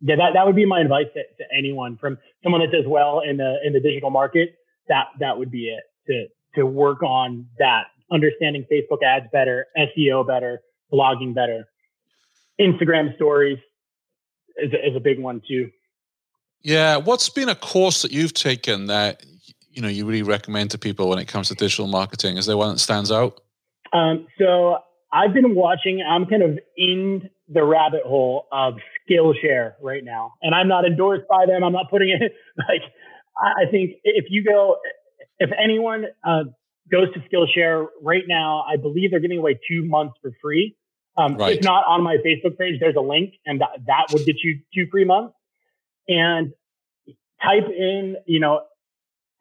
yeah 0.02 0.16
that, 0.16 0.32
that 0.34 0.46
would 0.46 0.56
be 0.56 0.66
my 0.66 0.82
advice 0.82 1.08
to, 1.14 1.22
to 1.38 1.44
anyone 1.56 1.98
from 1.98 2.18
someone 2.42 2.62
that 2.62 2.72
does 2.72 2.88
well 2.88 3.22
in 3.22 3.38
the 3.38 3.58
in 3.64 3.74
the 3.74 3.80
digital 3.80 4.10
market 4.10 4.56
that 4.88 5.06
that 5.20 5.38
would 5.38 5.52
be 5.52 5.68
it 5.68 5.84
to 6.08 6.28
to 6.56 6.66
work 6.66 7.02
on 7.04 7.48
that 7.58 7.86
understanding 8.12 8.66
Facebook 8.72 9.04
ads 9.04 9.26
better, 9.32 9.66
SEO 9.78 10.26
better, 10.26 10.62
blogging 10.92 11.34
better. 11.34 11.68
Instagram 12.60 13.16
stories 13.16 13.58
is 14.58 14.72
is 14.72 14.96
a 14.96 15.00
big 15.00 15.20
one 15.20 15.42
too. 15.48 15.70
Yeah, 16.62 16.98
what's 16.98 17.30
been 17.30 17.50
a 17.50 17.56
course 17.56 18.04
that 18.04 18.12
you've 18.12 18.34
taken 18.34 18.88
that 18.88 19.26
you 19.74 19.82
know 19.82 19.88
you 19.88 20.06
really 20.06 20.24
recommend 20.24 20.72
to 20.72 20.78
people 20.78 21.10
when 21.10 21.20
it 21.20 21.28
comes 21.28 21.50
to 21.50 21.56
digital 21.56 21.88
marketing? 21.88 22.38
Is 22.38 22.46
there 22.46 22.58
one 22.58 22.74
that 22.74 22.80
stands 22.80 23.12
out? 23.12 23.42
Um, 23.92 24.28
so 24.40 24.78
I've 25.12 25.34
been 25.34 25.56
watching. 25.56 26.02
I'm 26.08 26.26
kind 26.26 26.44
of 26.44 26.60
in 26.78 27.30
the 27.48 27.64
rabbit 27.64 28.04
hole 28.04 28.48
of 28.52 28.76
Skillshare 29.10 29.74
right 29.82 30.04
now, 30.04 30.34
and 30.42 30.56
I'm 30.56 30.68
not 30.68 30.86
endorsed 30.86 31.28
by 31.30 31.46
them. 31.46 31.64
I'm 31.64 31.74
not 31.74 31.90
putting 31.90 32.10
it 32.10 32.34
like. 32.58 32.82
I 33.38 33.70
think 33.72 33.96
if 34.04 34.26
you 34.30 34.44
go, 34.44 34.78
if 35.40 35.50
anyone 35.60 36.06
uh, 36.24 36.44
goes 36.92 37.08
to 37.14 37.20
Skillshare 37.22 37.88
right 38.02 38.24
now. 38.28 38.64
I 38.70 38.78
believe 38.78 39.12
they're 39.12 39.20
giving 39.20 39.40
away 39.40 39.60
two 39.68 39.84
months 39.86 40.16
for 40.22 40.32
free. 40.42 40.76
Um, 41.18 41.36
right. 41.36 41.58
If 41.58 41.64
not 41.64 41.86
on 41.88 42.04
my 42.04 42.18
Facebook 42.26 42.58
page, 42.58 42.80
there's 42.80 42.96
a 42.96 43.02
link, 43.02 43.36
and 43.46 43.62
that, 43.62 43.70
that 43.88 44.08
would 44.12 44.26
get 44.26 44.38
you 44.44 44.60
two 44.74 44.88
free 44.92 45.06
months. 45.06 45.36
And 46.08 46.54
type 47.42 47.68
in, 47.70 48.16
you 48.26 48.40
know, 48.40 48.62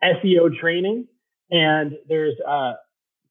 SEO 0.02 0.54
training, 0.58 1.06
and 1.50 1.92
there's 2.08 2.34
uh, 2.46 2.72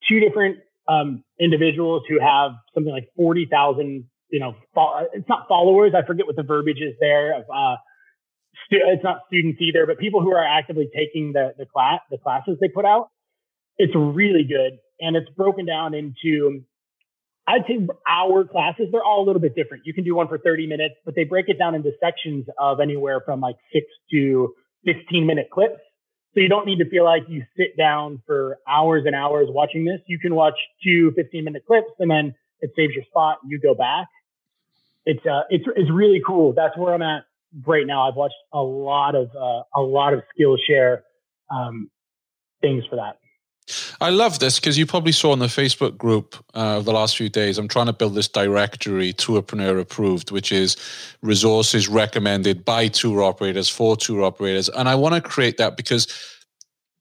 two 0.10 0.20
different 0.20 0.60
um, 0.88 1.24
individuals 1.40 2.04
who 2.10 2.20
have 2.20 2.52
something 2.74 2.92
like 2.92 3.10
forty 3.16 3.48
thousand. 3.50 4.06
You 4.30 4.40
know, 4.40 4.56
fo- 4.74 5.08
it's 5.14 5.28
not 5.28 5.48
followers. 5.50 5.94
I 5.96 6.06
forget 6.06 6.26
what 6.26 6.36
the 6.38 6.44
verbiage 6.44 6.80
is 6.82 6.96
there. 7.00 7.38
Of, 7.38 7.44
uh, 7.54 7.76
stu- 8.68 8.82
it's 8.88 9.04
not 9.04 9.22
students 9.28 9.60
either, 9.62 9.86
but 9.86 10.00
people 10.00 10.22
who 10.22 10.32
are 10.32 10.46
actively 10.46 10.90
taking 10.96 11.34
the 11.34 11.54
the 11.58 11.66
class 11.66 12.00
the 12.10 12.18
classes 12.18 12.58
they 12.62 12.70
put 12.70 12.86
out 12.86 13.10
it's 13.78 13.94
really 13.96 14.44
good. 14.44 14.78
And 15.00 15.16
it's 15.16 15.30
broken 15.36 15.66
down 15.66 15.96
into, 15.96 16.62
I'd 17.48 17.64
say 17.68 17.80
hour 18.08 18.46
classes. 18.46 18.88
They're 18.92 19.04
all 19.04 19.24
a 19.24 19.26
little 19.26 19.42
bit 19.42 19.56
different. 19.56 19.84
You 19.86 19.94
can 19.94 20.04
do 20.04 20.14
one 20.16 20.28
for 20.28 20.38
30 20.38 20.68
minutes, 20.68 20.96
but 21.04 21.16
they 21.16 21.24
break 21.24 21.50
it 21.50 21.58
down 21.58 21.74
into 21.74 21.92
sections 22.00 22.46
of 22.60 22.80
anywhere 22.80 23.22
from 23.26 23.42
like 23.42 23.56
six 23.74 23.88
to 24.12 24.54
15 24.86 25.26
minute 25.26 25.48
clips. 25.52 25.80
So 26.34 26.40
you 26.40 26.48
don't 26.48 26.66
need 26.66 26.78
to 26.80 26.90
feel 26.90 27.04
like 27.04 27.24
you 27.28 27.44
sit 27.58 27.76
down 27.78 28.22
for 28.26 28.58
hours 28.68 29.04
and 29.06 29.16
hours 29.16 29.48
watching 29.50 29.84
this. 29.86 30.00
You 30.08 30.18
can 30.18 30.34
watch 30.34 30.56
two 30.84 31.12
15 31.16 31.44
minute 31.44 31.64
clips 31.68 31.92
and 32.00 32.10
then 32.10 32.34
it 32.62 32.72
saves 32.76 32.94
your 32.94 33.04
spot. 33.06 33.40
You 33.46 33.60
go 33.60 33.76
back. 33.76 34.08
It's, 35.06 35.26
uh, 35.26 35.42
it's, 35.50 35.66
it's 35.76 35.92
really 35.92 36.22
cool. 36.26 36.54
That's 36.54 36.78
where 36.78 36.94
I'm 36.94 37.02
at 37.02 37.24
right 37.66 37.86
now. 37.86 38.08
I've 38.08 38.16
watched 38.16 38.36
a 38.54 38.62
lot 38.62 39.16
of, 39.16 39.30
uh, 39.36 39.64
a 39.76 39.82
lot 39.82 40.14
of 40.14 40.22
Skillshare, 40.38 41.02
um, 41.50 41.90
things 42.62 42.86
for 42.90 42.96
that. 42.96 43.21
I 44.02 44.10
love 44.10 44.40
this 44.40 44.60
because 44.60 44.80
you 44.80 44.88
probably 44.88 45.12
saw 45.12 45.32
in 45.32 45.38
the 45.38 45.46
Facebook 45.46 45.96
group 45.96 46.36
uh, 46.56 46.78
of 46.78 46.86
the 46.86 46.92
last 46.92 47.16
few 47.16 47.30
days. 47.30 47.60
I'm 47.60 47.68
trying 47.68 47.86
to 47.86 47.94
build 47.94 48.16
this 48.16 48.28
directory, 48.28 49.14
Tourpreneur 49.14 49.80
approved, 49.80 50.32
which 50.32 50.52
is 50.52 50.76
resources 51.22 51.88
recommended 51.88 52.66
by 52.66 52.88
tour 52.88 53.22
operators 53.22 53.70
for 53.70 53.96
tour 53.96 54.24
operators. 54.24 54.70
And 54.70 54.90
I 54.90 54.96
want 54.96 55.14
to 55.14 55.22
create 55.22 55.58
that 55.58 55.78
because 55.78 56.08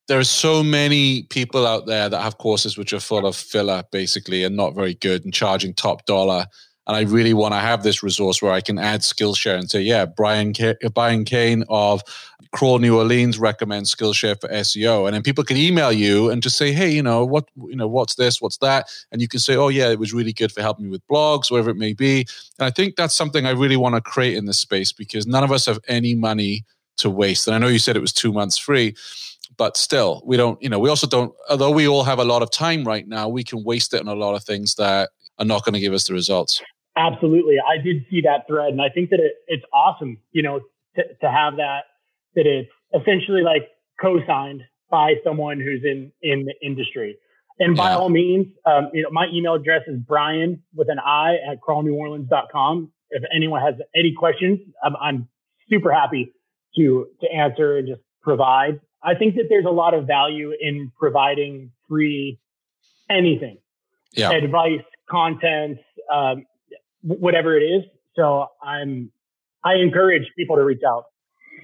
there 0.08 0.18
are 0.18 0.24
so 0.24 0.62
many 0.62 1.22
people 1.22 1.66
out 1.66 1.86
there 1.86 2.10
that 2.10 2.20
have 2.20 2.36
courses 2.36 2.76
which 2.76 2.92
are 2.92 3.00
full 3.00 3.26
of 3.26 3.34
filler, 3.34 3.82
basically, 3.90 4.44
and 4.44 4.54
not 4.54 4.74
very 4.74 4.92
good 4.92 5.24
and 5.24 5.32
charging 5.32 5.72
top 5.72 6.04
dollar. 6.04 6.44
And 6.86 6.96
I 6.96 7.02
really 7.02 7.32
want 7.32 7.54
to 7.54 7.60
have 7.60 7.82
this 7.82 8.02
resource 8.02 8.42
where 8.42 8.52
I 8.52 8.60
can 8.60 8.78
add 8.78 9.00
Skillshare 9.00 9.58
and 9.58 9.70
say, 9.70 9.80
yeah, 9.80 10.04
Brian, 10.04 10.52
K- 10.52 10.76
Brian 10.92 11.24
Cain 11.24 11.64
of 11.70 12.02
Crawl 12.52 12.78
New 12.78 12.98
Orleans 12.98 13.38
recommends 13.38 13.94
Skillshare 13.94 14.40
for 14.40 14.48
SEO, 14.48 15.06
and 15.06 15.14
then 15.14 15.22
people 15.22 15.44
can 15.44 15.56
email 15.56 15.92
you 15.92 16.30
and 16.30 16.42
just 16.42 16.56
say, 16.56 16.72
hey, 16.72 16.90
you 16.90 17.02
know 17.02 17.24
what, 17.24 17.48
you 17.56 17.76
know 17.76 17.86
what's 17.86 18.16
this, 18.16 18.40
what's 18.40 18.58
that, 18.58 18.88
and 19.12 19.20
you 19.20 19.28
can 19.28 19.40
say, 19.40 19.56
oh 19.56 19.68
yeah, 19.68 19.90
it 19.90 19.98
was 19.98 20.12
really 20.12 20.32
good 20.32 20.50
for 20.50 20.60
helping 20.60 20.86
me 20.86 20.90
with 20.90 21.06
blogs, 21.06 21.50
whatever 21.50 21.70
it 21.70 21.76
may 21.76 21.92
be. 21.92 22.26
And 22.58 22.66
I 22.66 22.70
think 22.70 22.96
that's 22.96 23.14
something 23.14 23.46
I 23.46 23.50
really 23.50 23.76
want 23.76 23.94
to 23.94 24.00
create 24.00 24.36
in 24.36 24.46
this 24.46 24.58
space 24.58 24.92
because 24.92 25.26
none 25.26 25.44
of 25.44 25.52
us 25.52 25.66
have 25.66 25.78
any 25.86 26.14
money 26.14 26.64
to 26.98 27.08
waste. 27.08 27.46
And 27.46 27.54
I 27.54 27.58
know 27.58 27.68
you 27.68 27.78
said 27.78 27.96
it 27.96 28.00
was 28.00 28.12
two 28.12 28.32
months 28.32 28.58
free, 28.58 28.94
but 29.56 29.76
still, 29.76 30.22
we 30.24 30.36
don't. 30.36 30.60
You 30.62 30.68
know, 30.68 30.78
we 30.78 30.88
also 30.88 31.06
don't. 31.06 31.32
Although 31.48 31.70
we 31.70 31.86
all 31.86 32.04
have 32.04 32.18
a 32.18 32.24
lot 32.24 32.42
of 32.42 32.50
time 32.50 32.84
right 32.84 33.06
now, 33.06 33.28
we 33.28 33.44
can 33.44 33.62
waste 33.62 33.94
it 33.94 34.00
on 34.00 34.08
a 34.08 34.14
lot 34.14 34.34
of 34.34 34.42
things 34.42 34.74
that 34.76 35.10
are 35.38 35.44
not 35.44 35.64
going 35.64 35.74
to 35.74 35.80
give 35.80 35.92
us 35.92 36.06
the 36.06 36.14
results. 36.14 36.62
Absolutely. 36.96 37.56
I 37.58 37.82
did 37.82 38.04
see 38.10 38.20
that 38.22 38.46
thread 38.46 38.72
and 38.72 38.82
I 38.82 38.88
think 38.88 39.10
that 39.10 39.20
it, 39.20 39.32
it's 39.46 39.64
awesome, 39.72 40.18
you 40.32 40.42
know, 40.42 40.60
to, 40.96 41.02
to 41.20 41.30
have 41.30 41.56
that 41.56 41.84
that 42.34 42.46
it's 42.46 42.70
essentially 42.94 43.42
like 43.42 43.68
co-signed 44.00 44.62
by 44.90 45.14
someone 45.24 45.60
who's 45.60 45.82
in 45.84 46.12
in 46.22 46.46
the 46.46 46.54
industry. 46.62 47.16
And 47.58 47.76
by 47.76 47.90
yeah. 47.90 47.98
all 47.98 48.08
means, 48.08 48.46
um, 48.64 48.88
you 48.94 49.02
know, 49.02 49.10
my 49.10 49.26
email 49.32 49.54
address 49.54 49.82
is 49.86 49.98
Brian 49.98 50.62
with 50.74 50.88
an 50.88 50.98
I 50.98 51.34
at 51.50 51.60
crawlneworleans.com. 51.60 52.90
If 53.10 53.22
anyone 53.34 53.60
has 53.60 53.74
any 53.94 54.14
questions, 54.16 54.60
I'm, 54.82 54.96
I'm 54.96 55.28
super 55.68 55.92
happy 55.92 56.32
to 56.76 57.06
to 57.20 57.32
answer 57.32 57.76
and 57.76 57.88
just 57.88 58.00
provide. 58.22 58.80
I 59.02 59.14
think 59.14 59.34
that 59.36 59.44
there's 59.48 59.64
a 59.66 59.70
lot 59.70 59.94
of 59.94 60.06
value 60.06 60.52
in 60.58 60.92
providing 60.98 61.72
free 61.88 62.38
anything, 63.08 63.58
yeah. 64.12 64.30
advice, 64.30 64.84
content, 65.08 65.78
um, 66.12 66.46
whatever 67.02 67.56
it 67.58 67.62
is. 67.62 67.82
So 68.16 68.46
I'm 68.62 69.10
I 69.64 69.74
encourage 69.74 70.24
people 70.36 70.56
to 70.56 70.64
reach 70.64 70.82
out. 70.86 71.04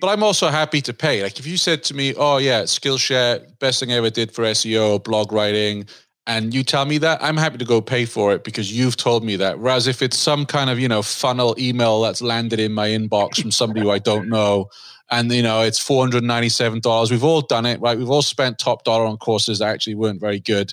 But 0.00 0.08
I'm 0.08 0.22
also 0.22 0.48
happy 0.48 0.80
to 0.82 0.92
pay. 0.92 1.22
Like 1.22 1.38
if 1.38 1.46
you 1.46 1.56
said 1.56 1.82
to 1.84 1.94
me, 1.94 2.14
"Oh 2.16 2.38
yeah, 2.38 2.62
Skillshare, 2.62 3.58
best 3.58 3.80
thing 3.80 3.92
I 3.92 3.96
ever 3.96 4.10
did 4.10 4.32
for 4.32 4.44
SEO, 4.44 5.02
blog 5.02 5.32
writing," 5.32 5.86
and 6.26 6.52
you 6.52 6.64
tell 6.64 6.84
me 6.84 6.98
that, 6.98 7.22
I'm 7.22 7.36
happy 7.36 7.58
to 7.58 7.64
go 7.64 7.80
pay 7.80 8.04
for 8.04 8.32
it 8.32 8.42
because 8.42 8.72
you've 8.72 8.96
told 8.96 9.24
me 9.24 9.36
that. 9.36 9.60
Whereas 9.60 9.86
if 9.86 10.02
it's 10.02 10.18
some 10.18 10.44
kind 10.44 10.70
of, 10.70 10.78
you 10.80 10.88
know, 10.88 11.02
funnel 11.02 11.54
email 11.58 12.00
that's 12.00 12.20
landed 12.20 12.58
in 12.58 12.72
my 12.72 12.88
inbox 12.88 13.40
from 13.40 13.52
somebody 13.52 13.82
who 13.82 13.90
I 13.90 14.00
don't 14.00 14.28
know, 14.28 14.68
and 15.10 15.30
you 15.30 15.42
know, 15.42 15.62
it's 15.62 15.82
$497, 15.82 17.10
we've 17.10 17.22
all 17.22 17.42
done 17.42 17.64
it, 17.64 17.80
right? 17.80 17.96
We've 17.96 18.10
all 18.10 18.22
spent 18.22 18.58
top 18.58 18.84
dollar 18.84 19.04
on 19.04 19.18
courses 19.18 19.60
that 19.60 19.68
actually 19.68 19.94
weren't 19.94 20.20
very 20.20 20.40
good. 20.40 20.72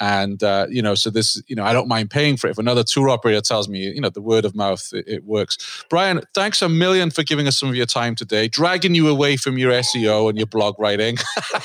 And 0.00 0.42
uh, 0.42 0.66
you 0.68 0.82
know, 0.82 0.94
so 0.94 1.08
this, 1.10 1.40
you 1.46 1.54
know, 1.54 1.64
I 1.64 1.72
don't 1.72 1.86
mind 1.86 2.10
paying 2.10 2.36
for 2.36 2.48
it. 2.48 2.50
If 2.50 2.58
another 2.58 2.82
tour 2.82 3.08
operator 3.08 3.40
tells 3.40 3.68
me, 3.68 3.90
you 3.90 4.00
know, 4.00 4.10
the 4.10 4.20
word 4.20 4.44
of 4.44 4.54
mouth, 4.54 4.88
it, 4.92 5.04
it, 5.06 5.24
works. 5.24 5.84
Brian, 5.88 6.20
thanks 6.34 6.62
a 6.62 6.68
million 6.68 7.10
for 7.10 7.22
giving 7.22 7.46
us 7.46 7.56
some 7.56 7.68
of 7.68 7.76
your 7.76 7.86
time 7.86 8.14
today, 8.14 8.48
dragging 8.48 8.94
you 8.94 9.08
away 9.08 9.36
from 9.36 9.56
your 9.56 9.72
SEO 9.72 10.28
and 10.28 10.36
your 10.36 10.48
blog 10.48 10.78
writing. 10.80 11.16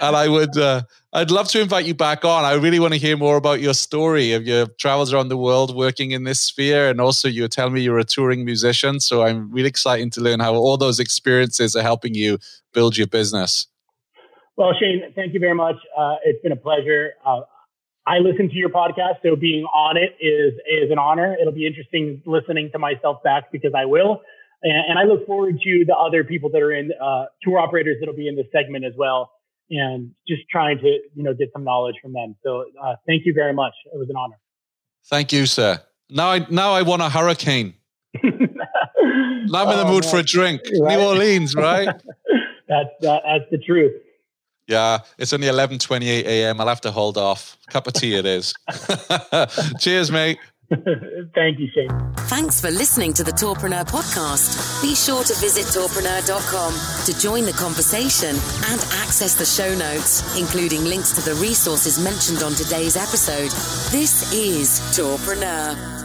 and 0.00 0.16
I 0.16 0.26
would, 0.26 0.56
uh, 0.56 0.82
I'd 1.12 1.30
love 1.30 1.48
to 1.48 1.60
invite 1.60 1.84
you 1.84 1.94
back 1.94 2.24
on. 2.24 2.44
I 2.44 2.54
really 2.54 2.80
want 2.80 2.94
to 2.94 2.98
hear 2.98 3.18
more 3.18 3.36
about 3.36 3.60
your 3.60 3.74
story 3.74 4.32
of 4.32 4.46
your 4.46 4.66
travels 4.78 5.12
around 5.12 5.28
the 5.28 5.36
world 5.36 5.76
working 5.76 6.12
in 6.12 6.24
this 6.24 6.40
sphere, 6.40 6.88
and 6.88 7.00
also 7.00 7.28
you 7.28 7.42
were 7.42 7.48
telling 7.48 7.74
me 7.74 7.82
you're 7.82 7.98
a 7.98 8.04
touring 8.04 8.46
musician. 8.46 9.00
So 9.00 9.22
I'm 9.22 9.52
really 9.52 9.68
excited 9.68 10.12
to 10.14 10.22
learn 10.22 10.40
how 10.40 10.54
all 10.54 10.78
those 10.78 10.98
experiences 10.98 11.76
are 11.76 11.82
helping 11.82 12.14
you 12.14 12.38
build 12.72 12.96
your 12.96 13.06
business. 13.06 13.66
Well, 14.56 14.72
Shane, 14.78 15.12
thank 15.14 15.32
you 15.32 15.40
very 15.40 15.54
much. 15.54 15.76
Uh, 15.96 16.16
it's 16.24 16.42
been 16.42 16.52
a 16.52 16.56
pleasure. 16.56 17.12
Uh, 17.24 17.40
I 18.06 18.18
listen 18.18 18.48
to 18.48 18.54
your 18.54 18.68
podcast, 18.68 19.22
so 19.22 19.36
being 19.36 19.64
on 19.64 19.96
it 19.96 20.16
is 20.20 20.54
is 20.66 20.90
an 20.90 20.98
honor. 20.98 21.36
It'll 21.40 21.52
be 21.52 21.66
interesting 21.66 22.20
listening 22.26 22.70
to 22.72 22.78
myself 22.78 23.22
back 23.22 23.52
because 23.52 23.72
I 23.76 23.84
will, 23.84 24.22
and, 24.62 24.90
and 24.90 24.98
I 24.98 25.04
look 25.04 25.24
forward 25.26 25.60
to 25.62 25.84
the 25.86 25.94
other 25.94 26.24
people 26.24 26.50
that 26.50 26.60
are 26.60 26.72
in 26.72 26.90
uh, 27.00 27.26
tour 27.42 27.58
operators 27.58 27.96
that'll 28.00 28.16
be 28.16 28.28
in 28.28 28.36
this 28.36 28.46
segment 28.52 28.84
as 28.84 28.92
well, 28.96 29.30
and 29.70 30.10
just 30.26 30.42
trying 30.50 30.78
to 30.78 30.98
you 31.14 31.22
know 31.22 31.32
get 31.32 31.50
some 31.52 31.64
knowledge 31.64 31.94
from 32.02 32.12
them. 32.12 32.34
So 32.42 32.64
uh, 32.82 32.96
thank 33.06 33.24
you 33.24 33.32
very 33.34 33.54
much. 33.54 33.72
It 33.86 33.98
was 33.98 34.10
an 34.10 34.16
honor. 34.16 34.38
Thank 35.06 35.32
you, 35.32 35.46
sir. 35.46 35.80
Now 36.10 36.30
I 36.30 36.46
now 36.50 36.72
I 36.72 36.82
want 36.82 37.02
a 37.02 37.08
hurricane. 37.08 37.74
now 38.22 38.30
I'm 38.30 39.70
in 39.70 39.78
the 39.78 39.84
oh, 39.86 39.92
mood 39.92 40.04
man. 40.04 40.10
for 40.10 40.18
a 40.18 40.22
drink. 40.24 40.62
Right? 40.80 40.98
New 40.98 41.04
Orleans, 41.04 41.54
right? 41.54 41.86
that's 42.68 42.90
that, 43.00 43.22
that's 43.24 43.50
the 43.50 43.58
truth. 43.58 43.92
Yeah, 44.72 45.00
it's 45.18 45.34
only 45.34 45.48
11:28 45.48 46.24
a.m. 46.24 46.58
I'll 46.58 46.66
have 46.66 46.80
to 46.80 46.90
hold 46.90 47.18
off. 47.18 47.58
Cup 47.66 47.86
of 47.86 47.92
tea 47.92 48.14
it 48.14 48.24
is. 48.24 48.54
Cheers, 49.80 50.10
mate. 50.10 50.38
Thank 51.34 51.58
you, 51.58 51.68
Shane. 51.74 51.90
Thanks 52.32 52.58
for 52.58 52.70
listening 52.70 53.12
to 53.14 53.22
the 53.22 53.32
Tourpreneur 53.32 53.84
podcast. 53.84 54.80
Be 54.80 54.94
sure 54.94 55.24
to 55.24 55.34
visit 55.34 55.66
tourpreneur.com 55.66 57.04
to 57.04 57.20
join 57.20 57.44
the 57.44 57.52
conversation 57.52 58.30
and 58.30 58.80
access 59.04 59.34
the 59.34 59.44
show 59.44 59.74
notes, 59.76 60.38
including 60.40 60.84
links 60.84 61.12
to 61.12 61.20
the 61.20 61.34
resources 61.34 62.02
mentioned 62.02 62.42
on 62.42 62.52
today's 62.52 62.96
episode. 62.96 63.50
This 63.92 64.32
is 64.32 64.80
Tourpreneur. 64.96 66.01